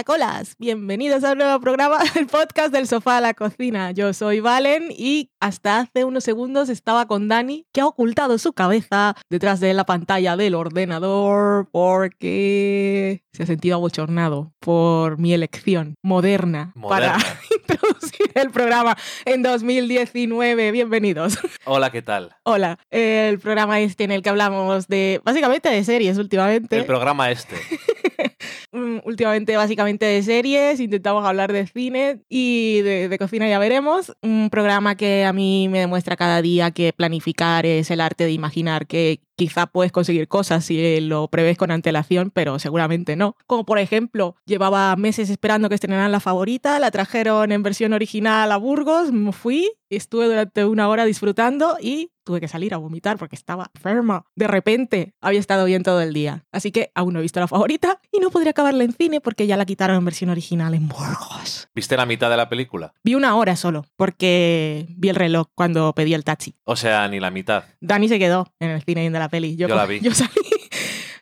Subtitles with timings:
[0.00, 3.90] Caracolas, bienvenidos a un nuevo programa del podcast del sofá a la cocina.
[3.90, 8.54] Yo soy Valen y hasta hace unos segundos estaba con Dani que ha ocultado su
[8.54, 15.96] cabeza detrás de la pantalla del ordenador porque se ha sentido abochornado por mi elección
[16.02, 17.18] moderna, Moderna.
[17.18, 18.96] para introducir el programa
[19.26, 20.72] en 2019.
[20.72, 21.38] Bienvenidos.
[21.66, 22.34] Hola, ¿qué tal?
[22.44, 26.78] Hola, el programa este en el que hablamos de básicamente de series últimamente.
[26.78, 27.56] El programa este.
[28.72, 34.12] Mm, últimamente básicamente de series, intentamos hablar de cine y de, de cocina ya veremos.
[34.22, 38.32] Un programa que a mí me demuestra cada día que planificar es el arte de
[38.32, 43.36] imaginar que quizá puedes conseguir cosas si lo prevés con antelación, pero seguramente no.
[43.46, 48.52] Como por ejemplo, llevaba meses esperando que estrenaran la favorita, la trajeron en versión original
[48.52, 53.16] a Burgos, me fui, estuve durante una hora disfrutando y tuve que salir a vomitar
[53.16, 54.24] porque estaba enferma.
[54.36, 56.44] De repente había estado bien todo el día.
[56.52, 59.46] Así que aún no he visto la favorita y no podría acabarla en cine porque
[59.46, 61.68] ya la quitaron en versión original en Burgos.
[61.74, 62.92] ¿Viste la mitad de la película?
[63.02, 66.54] Vi una hora solo porque vi el reloj cuando pedí el taxi.
[66.64, 67.64] O sea, ni la mitad.
[67.80, 69.56] Dani se quedó en el cine viendo la peli.
[69.56, 70.00] Yo la vi.
[70.02, 70.30] Yo salí.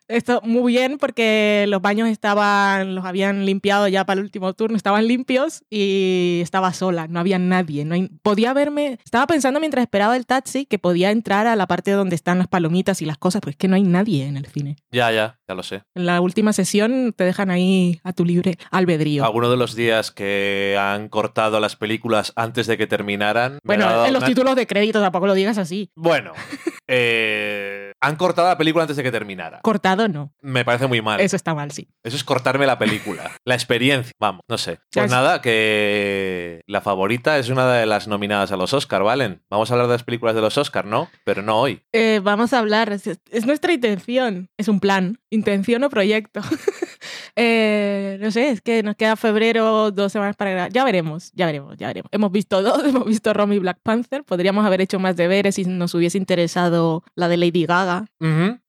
[0.08, 4.74] Esto muy bien porque los baños estaban, los habían limpiado ya para el último turno,
[4.74, 7.84] estaban limpios y estaba sola, no había nadie.
[7.84, 11.66] No hay- podía verme, estaba pensando mientras esperaba el taxi que podía entrar a la
[11.66, 14.38] parte donde están las palomitas y las cosas, pero es que no hay nadie en
[14.38, 14.76] el cine.
[14.90, 15.82] Ya, ya, ya lo sé.
[15.94, 19.24] En la última sesión te dejan ahí a tu libre albedrío.
[19.24, 23.58] Algunos de los días que han cortado las películas antes de que terminaran.
[23.64, 25.90] bueno, en los una- títulos de crédito tampoco lo digas así.
[25.96, 26.32] Bueno,
[26.88, 29.60] eh, han cortado la película antes de que terminara.
[29.62, 30.32] Cortado no.
[30.40, 31.20] Me parece muy mal.
[31.20, 31.88] Eso está mal, sí.
[32.04, 33.30] Eso es cortarme la película.
[33.44, 34.12] La experiencia.
[34.20, 34.78] Vamos, no sé.
[34.92, 39.42] Pues es- nada, que la favorita es una de las nominadas a los Oscar, ¿valen?
[39.50, 41.08] Vamos a hablar de las películas de los Oscar, ¿no?
[41.24, 41.82] Pero no hoy.
[41.92, 46.40] Eh, vamos a hablar, es, es nuestra intención, es un plan, intención o proyecto.
[47.40, 50.72] Eh, no sé, es que nos queda febrero, dos semanas para grabar.
[50.72, 52.08] Ya veremos, ya veremos, ya veremos.
[52.10, 54.24] Hemos visto dos, hemos visto Romy y Black Panther.
[54.24, 58.06] Podríamos haber hecho más deberes si nos hubiese interesado la de Lady Gaga.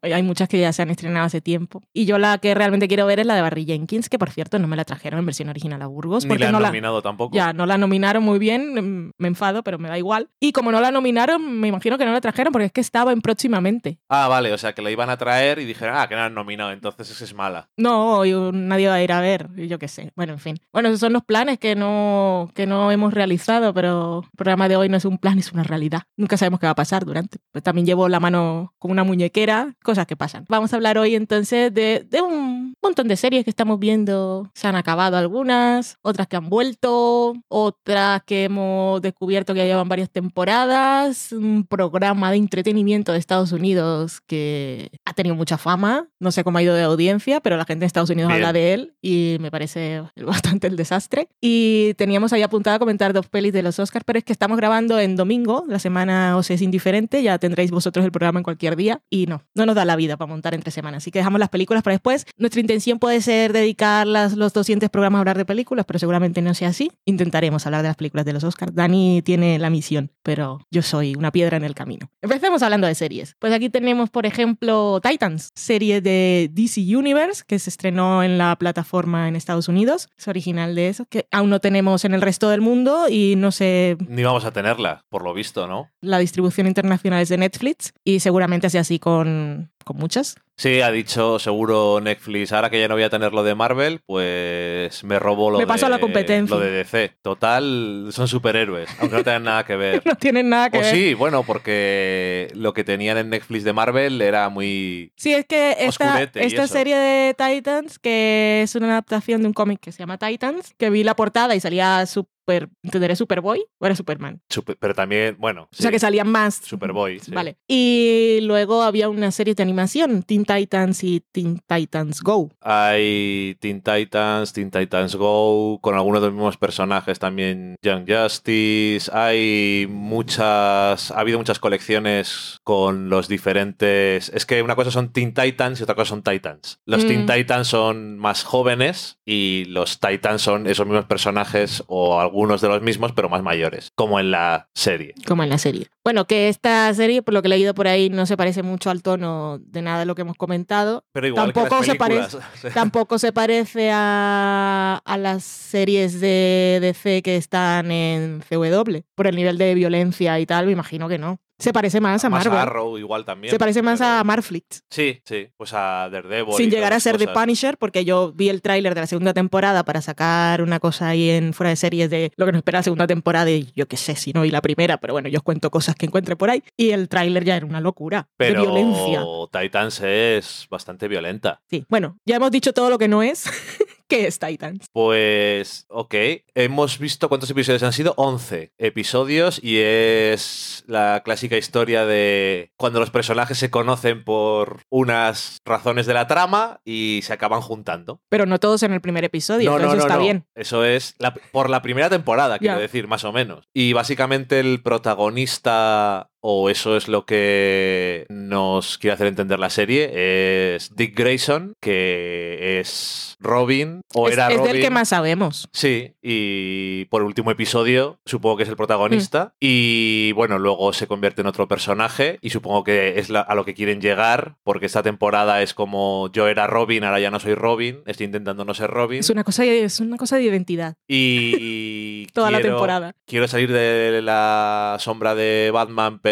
[0.03, 1.81] Hay muchas que ya se han estrenado hace tiempo.
[1.93, 4.59] Y yo la que realmente quiero ver es la de Barry Jenkins, que por cierto
[4.59, 6.25] no me la trajeron en versión original a Burgos.
[6.25, 7.35] Ni porque la han no la, nominado tampoco.
[7.35, 8.73] ya, no la nominaron muy bien,
[9.07, 10.29] mm, me enfado, pero me da igual.
[10.39, 13.11] Y como no la nominaron, me imagino que no la trajeron porque es que estaba
[13.13, 13.97] en próximamente.
[14.09, 16.27] Ah, vale, o sea que la iban a traer y dijeron, ah, que no la
[16.27, 17.69] han nominado, entonces esa es mala.
[17.75, 18.33] No, y
[18.67, 20.11] nadie va a ir a ver, yo qué sé.
[20.15, 20.57] Bueno, en fin.
[20.71, 24.75] Bueno, esos son los planes que no, que no hemos realizado, pero el programa de
[24.75, 26.03] hoy no es un plan, es una realidad.
[26.17, 27.37] Nunca sabemos qué va a pasar durante.
[27.51, 30.45] Pues también llevo la mano con una muñequera, cosas que pasan.
[30.49, 34.49] Vamos a hablar hoy entonces de, de un montón de series que estamos viendo.
[34.53, 40.09] Se han acabado algunas, otras que han vuelto, otras que hemos descubierto que llevan varias
[40.09, 46.07] temporadas, un programa de entretenimiento de Estados Unidos que ha tenido mucha fama.
[46.19, 48.41] No sé cómo ha ido de audiencia, pero la gente en Estados Unidos Bien.
[48.41, 51.27] habla de él y me parece bastante el desastre.
[51.41, 54.57] Y teníamos ahí apuntado a comentar dos pelis de los Oscars, pero es que estamos
[54.57, 58.75] grabando en domingo, la semana os es indiferente, ya tendréis vosotros el programa en cualquier
[58.75, 61.39] día y no, no nos da la vida para montar entre semanas, así que dejamos
[61.39, 62.25] las películas para después.
[62.37, 66.41] Nuestra intención puede ser dedicar las, los 200 programas a hablar de películas, pero seguramente
[66.41, 66.91] no sea así.
[67.05, 68.73] Intentaremos hablar de las películas de los Oscars.
[68.73, 72.09] Dani tiene la misión, pero yo soy una piedra en el camino.
[72.21, 73.35] Empecemos hablando de series.
[73.39, 78.55] Pues aquí tenemos, por ejemplo, Titans, serie de DC Universe, que se estrenó en la
[78.55, 80.09] plataforma en Estados Unidos.
[80.17, 83.51] Es original de eso, que aún no tenemos en el resto del mundo y no
[83.51, 85.89] sé, Ni vamos a tenerla, por lo visto, ¿no?
[86.01, 90.37] la distribución internacional es de Netflix y seguramente sea así con, con muchas.
[90.59, 94.01] Sí, ha dicho seguro Netflix, ahora que ya no voy a tener lo de Marvel,
[94.05, 96.53] pues me robo lo, Me de, paso a la competencia.
[96.53, 97.13] lo de DC.
[97.21, 100.01] Total, son superhéroes, aunque no tengan nada que ver.
[100.09, 100.93] No tienen nada que o ver.
[100.93, 105.13] sí, bueno, porque lo que tenían en Netflix de Marvel era muy...
[105.15, 109.93] Sí, es que esta, serie de Titans, que es una adaptación de un cómic que
[109.93, 112.05] se llama Titans, que vi la portada y salía
[112.49, 114.41] super, entenderé Superboy o era Superman.
[114.49, 116.55] super- pero también, bueno, O sea que salían más.
[116.55, 117.19] Superboy.
[117.19, 117.31] sí.
[117.31, 117.57] Vale.
[117.67, 122.49] Y luego había una serie de animación, Teen Titans y Teen Titans Go.
[122.61, 129.11] Hay Teen Titans, Teen Titans Go, con algunos de los mismos personajes también Young Justice.
[129.13, 131.11] Hay muchas.
[131.11, 134.29] Ha habido muchas colecciones con los diferentes.
[134.29, 136.79] Es que una cosa son Teen Titans y otra cosa son Titans.
[136.85, 137.07] Los Mm.
[137.07, 142.67] Teen Titans son más jóvenes y los Titans son esos mismos personajes o algunos de
[142.67, 145.13] los mismos, pero más mayores, como en la serie.
[145.27, 145.87] Como en la serie.
[146.03, 148.89] Bueno, que esta serie, por lo que he leído por ahí, no se parece mucho
[148.89, 151.03] al tono de nada de lo que hemos comentado.
[151.11, 152.37] Pero igual Tampoco que se películas.
[152.73, 158.99] Tampoco se parece a, a las series de DC que están en CW.
[159.15, 161.39] Por el nivel de violencia y tal, me imagino que no.
[161.59, 162.59] Se parece más a más Marvel.
[162.61, 163.51] Arrow igual también.
[163.51, 164.83] Se parece más pero- a Marflix.
[164.89, 166.53] Sí, sí, pues a Daredevil.
[166.55, 167.43] Sin llegar a ser las The cosas.
[167.43, 171.29] Punisher, porque yo vi el tráiler de la segunda temporada para sacar una cosa ahí
[171.29, 173.97] en fuera de series de lo que nos espera la segunda temporada y yo qué
[173.97, 176.49] sé si no vi la primera, pero bueno, yo os cuento cosas que encuentre por
[176.49, 176.63] ahí.
[176.77, 179.23] Y el tráiler ya era una locura Pero de violencia.
[179.51, 181.61] Titans es bastante violenta.
[181.69, 183.45] Sí, bueno, ya hemos dicho todo lo que no es.
[184.09, 184.87] que es Titans?
[184.91, 186.15] Pues, ok.
[186.55, 188.13] Hemos visto cuántos episodios han sido.
[188.17, 195.59] 11 episodios y es la clásica historia de cuando los personajes se conocen por unas
[195.65, 198.19] razones de la trama y se acaban juntando.
[198.29, 200.45] Pero no todos en el primer episodio, entonces eso está bien.
[200.55, 203.65] Eso es la- por la primera temporada, quiero decir, más o menos.
[203.73, 210.75] Y básicamente el protagonista, o eso es lo que nos quiere hacer entender la serie,
[210.75, 214.71] es Dick Grayson, que es Robin, o es, era es Robin.
[214.73, 215.67] del que más sabemos.
[215.73, 218.77] Sí, y por último episodio, supongo que es el Mm.
[218.77, 219.53] protagonista.
[219.59, 222.37] Y bueno, luego se convierte en otro personaje.
[222.41, 226.29] Y supongo que es la- a lo que quieren llegar, porque esta temporada es como
[226.33, 229.19] yo era Robin, ahora ya no soy Robin, estoy intentando no ser Robin.
[229.19, 230.95] Es una cosa, es una cosa de identidad.
[231.07, 233.13] Y Toda la temporada.
[233.25, 236.28] Quiero salir de la sombra de Batman, pero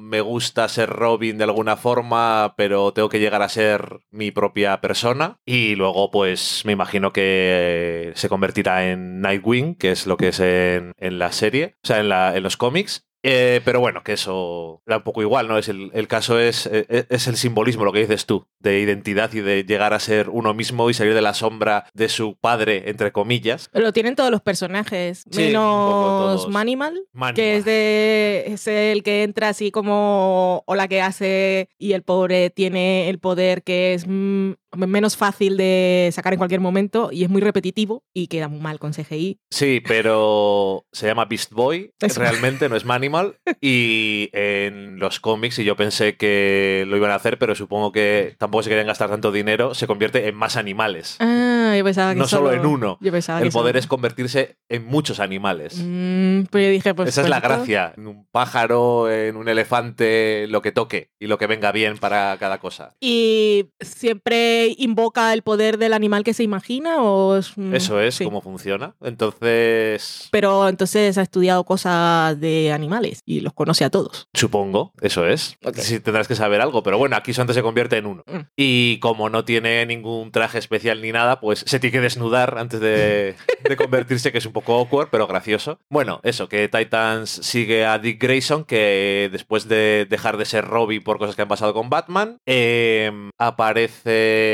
[0.00, 4.80] me gusta ser Robin de alguna forma, pero tengo que llegar a ser mi propia
[4.80, 5.38] persona.
[5.44, 10.40] Y luego, pues, me imagino que se convertirá en Nightwing, que es lo que es
[10.40, 13.06] en, la serie, o sea, en los cómics.
[13.26, 15.56] Eh, pero bueno, que eso da un poco igual, ¿no?
[15.56, 19.32] Es el, el caso es, eh, es el simbolismo, lo que dices tú, de identidad
[19.32, 22.90] y de llegar a ser uno mismo y salir de la sombra de su padre,
[22.90, 23.70] entre comillas.
[23.72, 27.02] Lo tienen todos los personajes, Sí, menos Manimal.
[27.34, 32.02] que es de es el que entra así como o la que hace y el
[32.02, 37.24] pobre tiene el poder que es mm, menos fácil de sacar en cualquier momento y
[37.24, 39.38] es muy repetitivo y queda muy mal con CGI.
[39.50, 42.20] Sí, pero se llama Beast Boy, Eso.
[42.20, 43.36] realmente no es Manimal.
[43.60, 48.34] Y en los cómics, y yo pensé que lo iban a hacer, pero supongo que
[48.38, 51.16] tampoco se querían gastar tanto dinero, se convierte en más animales.
[51.20, 52.98] Ah, yo pensaba que No solo en uno.
[53.00, 55.80] Yo pensaba El que poder solo- es convertirse en muchos animales.
[55.82, 57.94] Mm, pues yo dije, pues Esa es la pues esto- gracia.
[57.96, 62.36] En un pájaro, en un elefante, lo que toque y lo que venga bien para
[62.38, 62.94] cada cosa.
[63.00, 68.16] ¿Y siempre invoca el poder del animal que se imagina o es, mm, Eso es
[68.16, 68.24] sí.
[68.24, 68.94] cómo funciona.
[69.02, 74.28] Entonces, Pero entonces ha estudiado cosas de animales y los conoce a todos.
[74.34, 75.56] Supongo, eso es.
[75.64, 75.76] Ok.
[75.78, 78.24] Sí, tendrás que saber algo, pero bueno, aquí solamente se convierte en uno.
[78.26, 78.40] Mm.
[78.56, 82.80] Y como no tiene ningún traje especial ni nada, pues se tiene que desnudar antes
[82.80, 83.34] de,
[83.68, 85.78] de convertirse, que es un poco awkward, pero gracioso.
[85.90, 91.02] Bueno, eso, que Titans sigue a Dick Grayson, que después de dejar de ser Robin
[91.02, 94.53] por cosas que han pasado con Batman, eh, aparece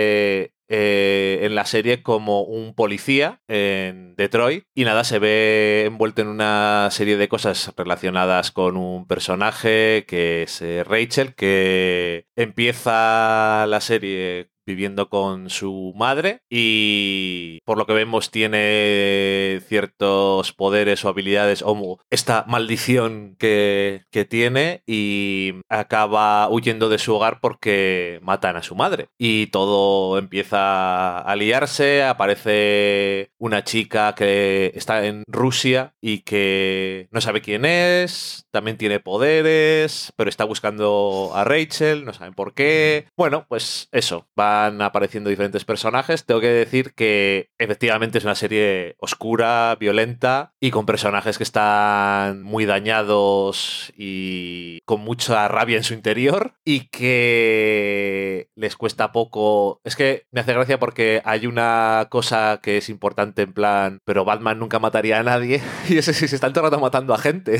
[0.72, 6.28] eh, en la serie como un policía en Detroit y nada, se ve envuelto en
[6.28, 13.80] una serie de cosas relacionadas con un personaje que es eh, Rachel, que empieza la
[13.80, 21.62] serie viviendo con su madre y por lo que vemos tiene ciertos poderes o habilidades
[21.66, 21.70] o
[22.10, 28.74] esta maldición que, que tiene y acaba huyendo de su hogar porque matan a su
[28.74, 37.08] madre y todo empieza a liarse, aparece una chica que está en Rusia y que
[37.10, 42.54] no sabe quién es, también tiene poderes, pero está buscando a Rachel, no saben por
[42.54, 43.06] qué.
[43.16, 46.24] Bueno, pues eso, van apareciendo diferentes personajes.
[46.24, 52.42] Tengo que decir que efectivamente es una serie oscura, violenta y con personajes que están
[52.42, 59.80] muy dañados y con mucha rabia en su interior y que les cuesta poco.
[59.84, 64.24] Es que me hace gracia porque hay una cosa que es importante en plan, pero
[64.24, 67.18] Batman nunca mataría a nadie y ese sí se está todo el rato matando a
[67.18, 67.58] gente.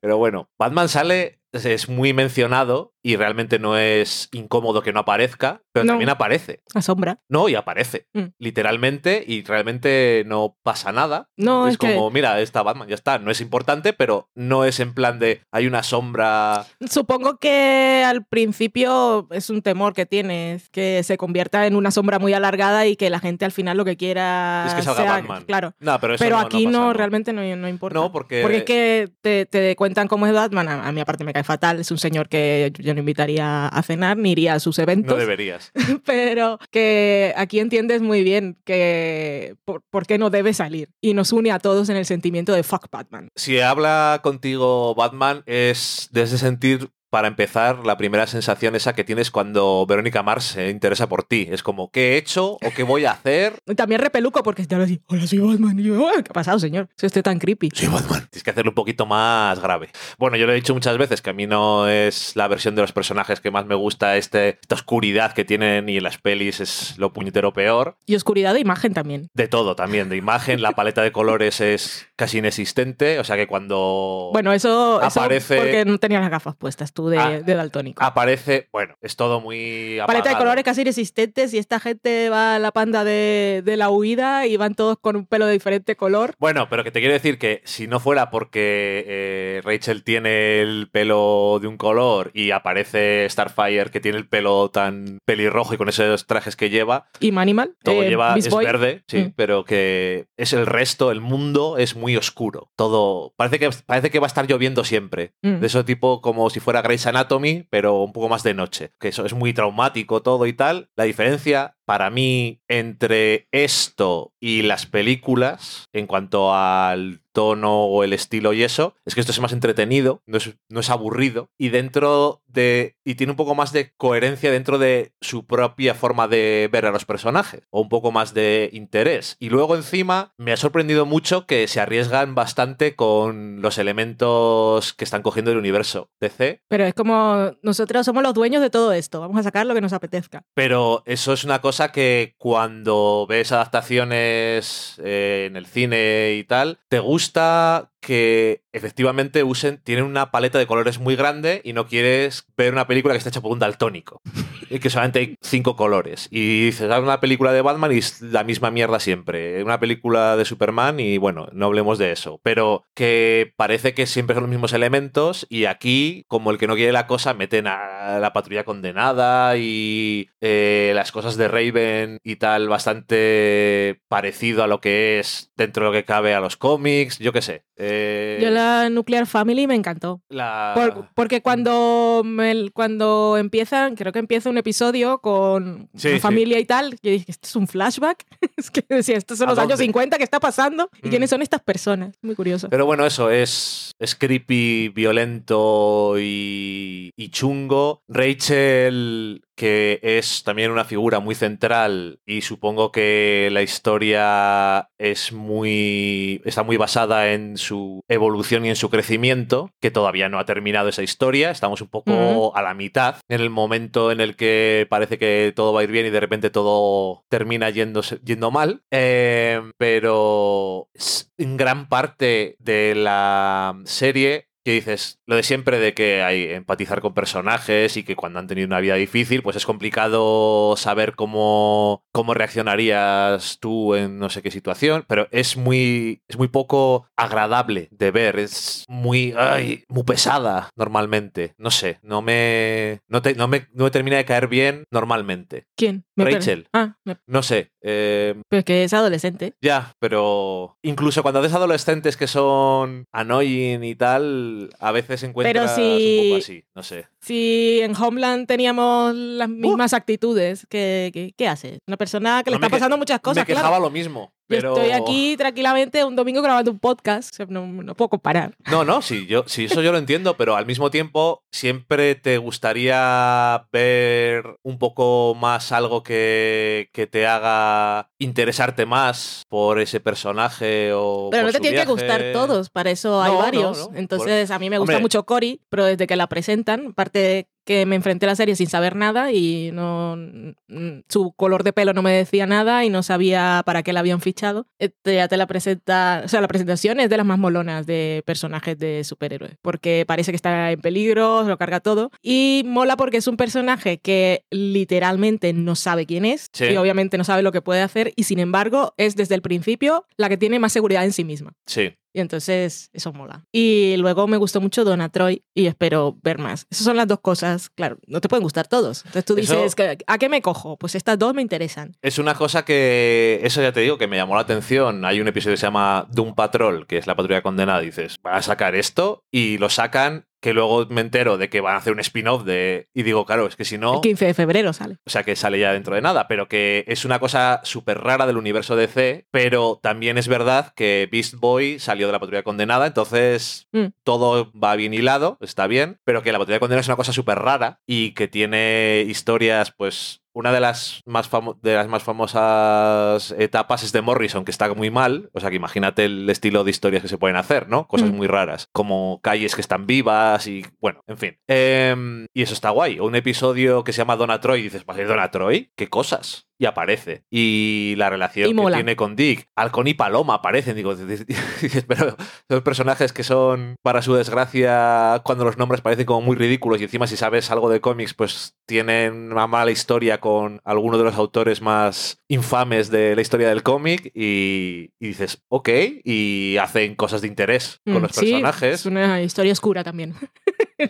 [0.00, 5.62] Pero bueno, Batman sale es muy mencionado y realmente no es incómodo que no aparezca,
[5.72, 5.92] pero No.
[5.92, 6.62] también aparece.
[6.74, 7.20] La sombra.
[7.28, 8.24] No, y aparece, Mm.
[8.38, 11.28] literalmente, y realmente no pasa nada.
[11.36, 13.18] No, es, es que- como, mira, está Batman, ya está.
[13.18, 16.66] No es importante, pero no es en plan de hay una sombra.
[16.88, 22.18] Supongo que al principio es un temor que tienes, que se convierta en una sombra
[22.18, 25.12] muy alargada y que la gente al final lo que quiera Es que salga sea-
[25.12, 25.44] Batman.
[25.46, 25.72] Claro.
[25.80, 27.98] No, pero eso Pero no- aquí no, pasa, realmente no, no importa.
[27.98, 30.68] No, porque- Porque es que te, te cuentan cómo es Batman.
[30.68, 31.80] A, a mí aparte me cae fatal.
[31.80, 35.14] Es un señor que yo no invitaría a cenar ni iría a sus eventos.
[35.14, 35.72] No deberías.
[36.04, 40.90] pero que aquí entiendes muy bien que por, por qué no debe salir.
[41.00, 43.28] Y nos une a todos en el sentimiento de fuck Batman.
[43.36, 49.30] Si habla contigo Batman, es desde sentir para empezar, la primera sensación esa que tienes
[49.30, 51.48] cuando Verónica Mars se interesa por ti.
[51.50, 53.54] Es como, ¿qué he hecho o qué voy a hacer?
[53.66, 55.78] Y También repeluco porque está así, hola, soy Batman.
[55.78, 56.88] Y yo, "Ah, ¿qué ha pasado, señor?
[56.96, 57.70] Si usted tan creepy.
[57.74, 58.28] Sí, Batman.
[58.30, 59.90] Tienes que hacerlo un poquito más grave.
[60.18, 62.82] Bueno, yo lo he dicho muchas veces que a mí no es la versión de
[62.82, 66.60] los personajes que más me gusta, este, esta oscuridad que tienen y en las pelis
[66.60, 67.96] es lo puñetero peor.
[68.06, 69.28] Y oscuridad de imagen también.
[69.34, 73.46] De todo también, de imagen, la paleta de colores es casi inexistente, o sea que
[73.46, 77.54] cuando Bueno, eso, eso Aparece- porque no tenía las gafas puestas tú de, Ah, de
[77.54, 78.02] daltónico.
[78.04, 79.98] aparece, bueno, es todo muy...
[80.06, 80.38] Paleta de apagado.
[80.38, 84.56] colores casi inexistentes y esta gente va a la panda de, de la huida y
[84.56, 86.34] van todos con un pelo de diferente color.
[86.38, 90.88] Bueno, pero que te quiero decir que si no fuera porque eh, Rachel tiene el
[90.90, 95.88] pelo de un color y aparece Starfire que tiene el pelo tan pelirrojo y con
[95.88, 97.74] esos trajes que lleva, Y Manimal.
[97.82, 98.64] todo eh, lleva Miss es Boy.
[98.64, 99.32] verde, sí, Mm.
[99.36, 102.70] pero que es el resto, el mundo es muy oscuro.
[102.76, 105.32] Todo parece que parece que va a estar lloviendo siempre.
[105.42, 105.60] Mm.
[105.60, 108.92] De eso tipo como si fuera Grey's Anatomy, pero un poco más de noche.
[108.98, 110.90] Que eso es muy traumático todo y tal.
[110.96, 118.12] La diferencia para mí entre esto y las películas en cuanto al tono o el
[118.12, 121.68] estilo y eso, es que esto es más entretenido, no es, no es aburrido y
[121.68, 126.68] dentro de y tiene un poco más de coherencia dentro de su propia forma de
[126.72, 129.36] ver a los personajes o un poco más de interés.
[129.38, 135.04] Y luego encima me ha sorprendido mucho que se arriesgan bastante con los elementos que
[135.04, 139.20] están cogiendo del universo DC, Pero es como nosotros somos los dueños de todo esto.
[139.20, 140.44] Vamos a sacar lo que nos apetezca.
[140.54, 146.78] Pero eso es una cosa que cuando ves adaptaciones eh, en el cine y tal,
[146.88, 152.46] te gusta que efectivamente usen, tienen una paleta de colores muy grande y no quieres
[152.56, 154.20] ver una película que está hecha por un daltónico.
[154.72, 156.28] Y que solamente hay cinco colores.
[156.30, 159.64] Y dices, "Ah, una película de Batman y es la misma mierda siempre.
[159.64, 162.38] Una película de Superman y bueno, no hablemos de eso.
[162.44, 166.76] Pero que parece que siempre son los mismos elementos y aquí, como el que no
[166.76, 172.36] quiere la cosa, meten a la patrulla condenada y eh, las cosas de Raven y
[172.36, 177.18] tal bastante parecido a lo que es dentro de lo que cabe a los cómics,
[177.18, 177.64] yo qué sé.
[177.82, 180.20] Eh, Yo la Nuclear Family me encantó.
[180.28, 186.16] la- Por- porque cuando, me- cuando empiezan, creo que empieza un episodio con Sí, una
[186.18, 186.20] sí.
[186.20, 188.24] familia y tal, yo dije, ¿esto es un flashback?
[188.56, 189.84] es que decía, estos son ¿A los años dónde?
[189.84, 190.90] 50, ¿qué está pasando?
[191.02, 191.10] ¿Y Mm.
[191.10, 192.14] quiénes son estas personas?
[192.20, 192.68] Muy curioso.
[192.68, 198.02] Pero bueno, eso es, es creepy, violento y, y chungo.
[198.08, 206.40] Rachel, que es también una figura muy central y supongo que la historia es muy
[206.46, 210.88] está muy basada en su evolución y en su crecimiento, que todavía no ha terminado
[210.88, 211.50] esa historia.
[211.50, 215.74] Estamos un poco a la mitad, en el momento en el que parece que todo
[215.74, 218.82] va a ir bien y de repente todo termina yéndose- yendo mal.
[218.90, 220.88] Eh, pero
[221.36, 227.00] en gran parte de la serie que dices lo de siempre de que hay empatizar
[227.00, 232.04] con personajes y que cuando han tenido una vida difícil pues es complicado saber cómo
[232.12, 237.88] cómo reaccionarías tú en no sé qué situación pero es muy es muy poco agradable
[237.90, 243.48] de ver es muy ay, muy pesada normalmente no sé no me no, te- no
[243.48, 246.04] me no me termina de caer bien normalmente ¿Quién?
[246.16, 246.68] Me Rachel.
[246.72, 249.54] Ah, me- no sé eh, pero que es adolescente.
[249.62, 256.18] ya, pero incluso cuando ves adolescentes que son annoying y tal, a veces encuentras si-
[256.20, 257.06] un poco así, no sé.
[257.20, 261.78] Si en Homeland teníamos las mismas actitudes, ¿qué, qué, qué hace?
[261.86, 262.60] Una persona que le Uh.
[262.60, 263.84] No, está que- pasando muchas cosas, Me quejaba claro.
[263.84, 267.32] lo mismo, Yo estoy aquí tranquilamente un domingo grabando un podcast.
[267.32, 268.54] o sea, no, no puedo comparar.
[268.70, 272.38] No, no, sí, yo, sí, eso yo lo entiendo, pero al mismo tiempo siempre te
[272.38, 280.92] gustaría ver un poco más algo que, que te haga interesarte más por ese personaje
[280.92, 283.90] o Pero por no te tienen que gustar todos, para eso hay No, varios.
[283.90, 285.02] no, Entonces, a mí me gusta Hombre.
[285.02, 288.66] mucho Cory, pero desde que la presentan, aparte que me enfrenté a la serie sin
[288.66, 293.04] saber nada y no mm, su color de pelo no me decía nada y no
[293.04, 294.66] sabía para qué la habían fichado.
[294.80, 298.24] Este, ya te la presenta, o sea, la presentación es de las más molonas de
[298.26, 302.96] personajes de superhéroes, porque parece que está en peligro, se lo carga todo y mola
[302.96, 306.64] porque es un personaje que literalmente no sabe quién es Sí.
[306.64, 310.04] y obviamente no sabe lo que puede hacer y sin embargo es desde el principio
[310.16, 311.52] la que tiene más seguridad en sí misma.
[311.66, 313.44] Sí, Y entonces eso mola.
[313.52, 316.66] Y luego me gustó mucho Donna Troy y espero ver más.
[316.70, 317.70] Esas son las dos cosas.
[317.70, 319.04] Claro, no te pueden gustar todos.
[319.06, 320.76] Entonces tú Eso- dices, que- ¿a qué me cojo?
[320.76, 321.96] Pues estas dos me interesan.
[322.02, 325.04] Es una cosa que, eso ya te digo, que me llamó la atención.
[325.04, 327.80] Hay un episodio que se llama Doom Patrol, que es la patrulla condenada.
[327.80, 331.74] Dices, van a sacar esto y lo sacan que luego me entero de que van
[331.74, 332.88] a hacer un spin-off de...
[332.94, 333.94] Y digo, claro, es que si no...
[333.96, 334.96] El 15 de febrero sale.
[335.06, 338.26] O sea, que sale ya dentro de nada, pero que es una cosa súper rara
[338.26, 342.86] del universo DC, pero también es verdad que Beast Boy salió de la patrulla condenada,
[342.86, 343.86] entonces Mm.
[344.04, 347.38] todo va bien hilado, está bien, pero que la patrulla condenada es una cosa súper
[347.38, 351.28] rara y que tiene historias, pues, una de las, más
[351.62, 355.30] de las más famosas etapas es de Morrison, que está muy mal.
[355.32, 357.86] O sea, que imagínate el estilo de historias que se pueden hacer, ¿no?
[357.88, 358.16] Cosas Mm.
[358.16, 361.38] muy raras, como calles que están vivas y, bueno, en fin.
[361.48, 362.98] Em, y eso está guay.
[362.98, 365.70] O un episodio que se llama Donna Troy y dices, ¿va a ser Donna Troy?
[365.76, 366.46] ¿Qué cosas?
[366.60, 367.24] Y aparece.
[367.30, 370.76] Y la relación Y que tiene con Dick, Halcón y Paloma aparecen.
[370.76, 370.94] Digo,
[371.88, 372.16] pero
[372.50, 376.84] son personajes que son, para su desgracia, cuando los nombres parecen como muy ridículos y
[376.84, 381.14] encima si sabes algo de cómics, pues tienen una mala historia con alguno de los
[381.14, 385.68] autores más infames de la historia del cómic y, y dices, ok,
[386.04, 388.74] y hacen cosas de interés con Mm, los sí, personajes.
[388.80, 390.14] es una historia oscura también.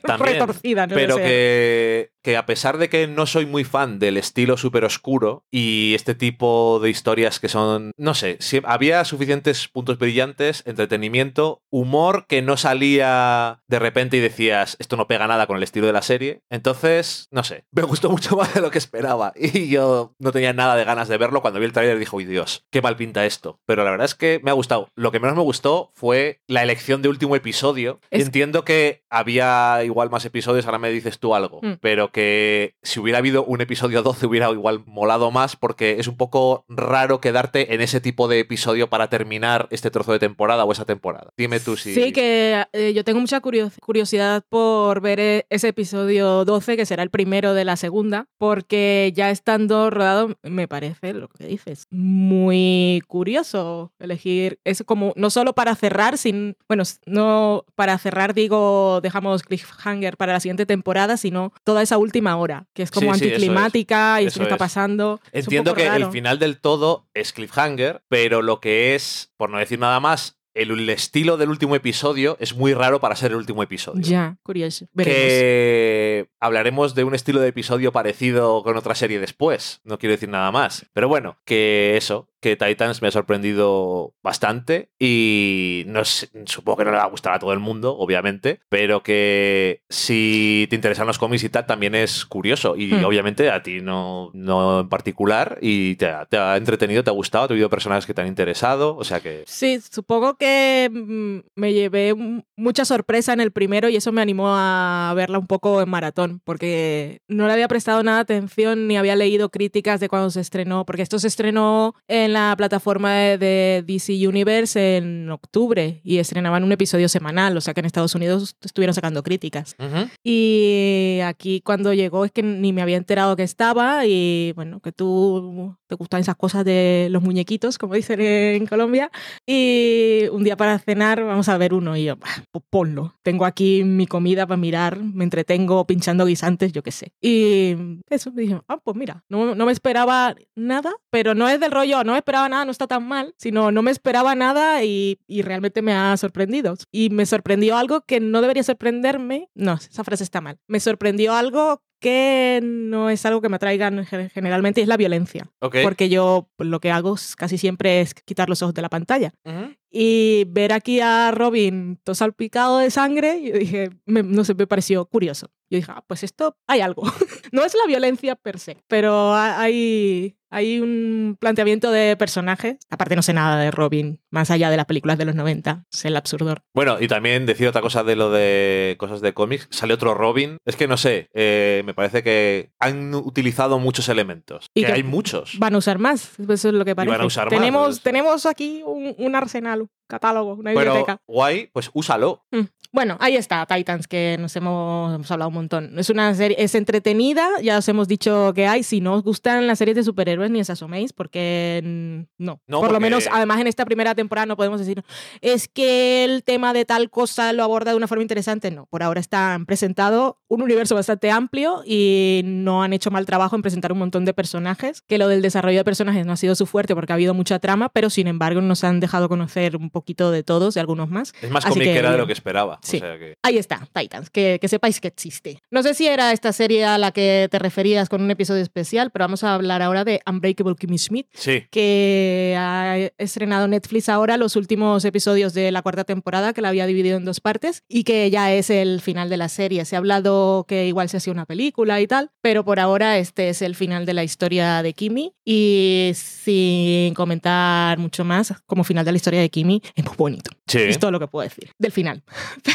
[0.04, 4.16] También, Retorcida, no pero que, que a pesar de que no soy muy fan del
[4.16, 9.68] estilo súper oscuro y este tipo de historias que son, no sé, si- había suficientes
[9.68, 15.46] puntos brillantes, entretenimiento, humor que no salía de repente y decías, esto no pega nada
[15.46, 16.42] con el estilo de la serie.
[16.50, 20.52] Entonces, no sé, me gustó mucho más de lo que esperaba y yo no tenía
[20.52, 21.40] nada de ganas de verlo.
[21.42, 23.60] Cuando vi el tráiler dije, uy Dios, qué mal pinta esto.
[23.66, 24.88] Pero la verdad es que me ha gustado.
[24.94, 28.00] Lo que menos me gustó fue la elección de último episodio.
[28.10, 31.74] Es- Entiendo que había igual más episodios, ahora me dices tú algo, Mm.
[31.80, 36.16] pero que si hubiera habido un episodio 12 hubiera igual molado más porque es un
[36.16, 40.72] poco raro quedarte en ese tipo de episodio para terminar este trozo de temporada o
[40.72, 41.30] esa temporada.
[41.36, 41.94] Dime tú si...
[41.94, 46.86] Sí, que eh, yo tengo mucha curio- curiosidad por ver eh, ese episodio 12, que
[46.86, 51.86] será el primero de la segunda, porque ya estando rodado, me parece lo que dices,
[51.90, 59.00] muy curioso elegir, es como, no solo para cerrar, sin, bueno, no para cerrar digo,
[59.02, 63.20] dejamos cliffhanger para la siguiente temporada, sino toda esa última hora, que es como Sí,
[63.20, 63.32] sí, eso es.
[63.34, 64.58] anticlimática y Eso que está es.
[64.58, 65.20] pasando.
[65.32, 66.06] Entiendo que raro.
[66.06, 70.36] el final del todo es cliffhanger, pero lo que es, por no decir nada más,
[70.52, 74.02] el, el estilo del último episodio es muy raro para ser el último episodio.
[74.02, 74.86] Ya, curioso.
[74.92, 75.16] Veremos.
[75.20, 79.80] que hablaremos de un estilo de episodio parecido con otra serie después.
[79.84, 80.86] No quiero decir nada más.
[80.92, 86.84] Pero bueno, que eso, que Titans me ha sorprendido bastante y no sé, supongo que
[86.84, 91.06] no le va a gustar a todo el mundo, obviamente, pero que si te interesan
[91.06, 92.76] los cómics y tal, también es curioso.
[92.76, 93.04] Y Hmm.
[93.04, 97.12] obviamente a ti no, no en particular y te ha, te ha entretenido, te ha
[97.14, 99.44] gustado, te ha habido personajes que te han interesado, o sea que...
[99.46, 102.14] Sí, supongo que mm, me llevé
[102.56, 106.40] mucha sorpresa en el primero y eso me animó a verla un poco en maratón,
[106.44, 110.84] porque no le había prestado nada atención ni había leído críticas de cuando se estrenó,
[110.84, 116.72] porque esto se estrenó en la plataforma de, DC Universe en octubre y estrenaban un
[116.72, 119.76] episodio semanal, o sea que en Estados Unidos estuvieron sacando críticas.
[120.24, 124.92] Y aquí cuando llegó es que ni me había enterado que estaba y bueno, que
[124.92, 129.10] tú te gustan esas cosas de los muñequitos, como dicen en Colombia.
[129.46, 133.14] Y un día para cenar vamos a ver uno y yo, "Bah, pues ponlo.
[133.22, 137.12] Tengo aquí mi comida para mirar, me entretengo pinchando guisantes, yo qué sé.
[137.20, 137.76] Y
[138.08, 142.04] eso, dije, ah, pues mira, no, no me esperaba nada, pero no es del rollo,
[142.04, 145.42] no me esperaba nada, no está tan mal, sino no me esperaba nada y, y
[145.42, 146.74] realmente me ha sorprendido.
[146.92, 150.58] Y me sorprendió algo que no debería sorprenderme, no, esa frase está mal.
[150.68, 154.96] Me sorprendió algo que no es algo que me atraigan gen- generalmente y es la
[154.96, 155.50] violencia.
[155.82, 159.32] Porque yo lo que hago casi siempre es quitar los ojos de la pantalla.
[159.44, 159.74] Ujú.
[159.92, 164.66] Y ver aquí a Robin todo salpicado de sangre, yo dije, me- no sé, me
[164.66, 165.48] pareció curioso.
[165.68, 167.02] Yo dije, ah, pues esto hay algo.
[167.52, 172.78] no es la violencia per se, pero ha- hay, hay un planteamiento de personaje.
[172.88, 176.04] Aparte no sé nada de Robin, más allá de las películas de los 90, es
[176.04, 176.62] el absurdor.
[176.74, 179.68] Bueno, y también decir otra cosa de lo de cosas de cómics.
[179.70, 180.56] Sale otro Robin.
[180.64, 184.66] Es que no sé, eh, me parece que han utilizado muchos elementos.
[184.74, 185.56] Y que que hay muchos.
[185.58, 187.12] Van a usar más, eso es lo que parece.
[187.12, 188.02] van a usar más, tenemos, pues.
[188.02, 191.18] tenemos aquí un, un arsenal, catálogo, una Pero biblioteca.
[191.26, 192.44] guay, pues úsalo.
[192.50, 192.60] Mm.
[192.92, 195.96] Bueno, ahí está, Titans, que nos hemos, hemos hablado un montón.
[195.96, 198.82] Es una serie, es entretenida, ya os hemos dicho que hay.
[198.82, 202.60] Si no os gustan las series de superhéroes, ni os asoméis, porque mm, no.
[202.66, 205.04] No, Por lo menos, además, en esta primera temporada no podemos decir,
[205.40, 208.72] es que el tema de tal cosa lo aborda de una forma interesante.
[208.72, 213.54] No, por ahora están presentado un universo bastante amplio y no han hecho mal trabajo
[213.54, 216.56] en presentar un montón de personajes, que lo del desarrollo de personajes no ha sido
[216.56, 219.90] su fuerte porque ha habido mucha trama, pero sin embargo nos han dejado conocer un
[219.90, 221.32] poquito de todos, de algunos más.
[221.40, 222.79] Es más comiquera de lo que esperaba.
[222.82, 222.96] Sí.
[222.96, 223.34] O sea que...
[223.42, 225.60] Ahí está, Titans, que, que sepáis que existe.
[225.70, 229.10] No sé si era esta serie a la que te referías con un episodio especial,
[229.10, 234.36] pero vamos a hablar ahora de Unbreakable Kimmy Schmidt, Sí, que ha estrenado Netflix ahora
[234.36, 238.04] los últimos episodios de la cuarta temporada, que la había dividido en dos partes, y
[238.04, 239.84] que ya es el final de la serie.
[239.84, 243.48] Se ha hablado que igual se hacía una película y tal, pero por ahora este
[243.48, 245.32] es el final de la historia de Kimmy.
[245.44, 250.50] Y sin comentar mucho más, como final de la historia de Kimmy, es muy bonito.
[250.66, 250.78] sí.
[250.78, 252.22] Es todo lo que puedo decir del final.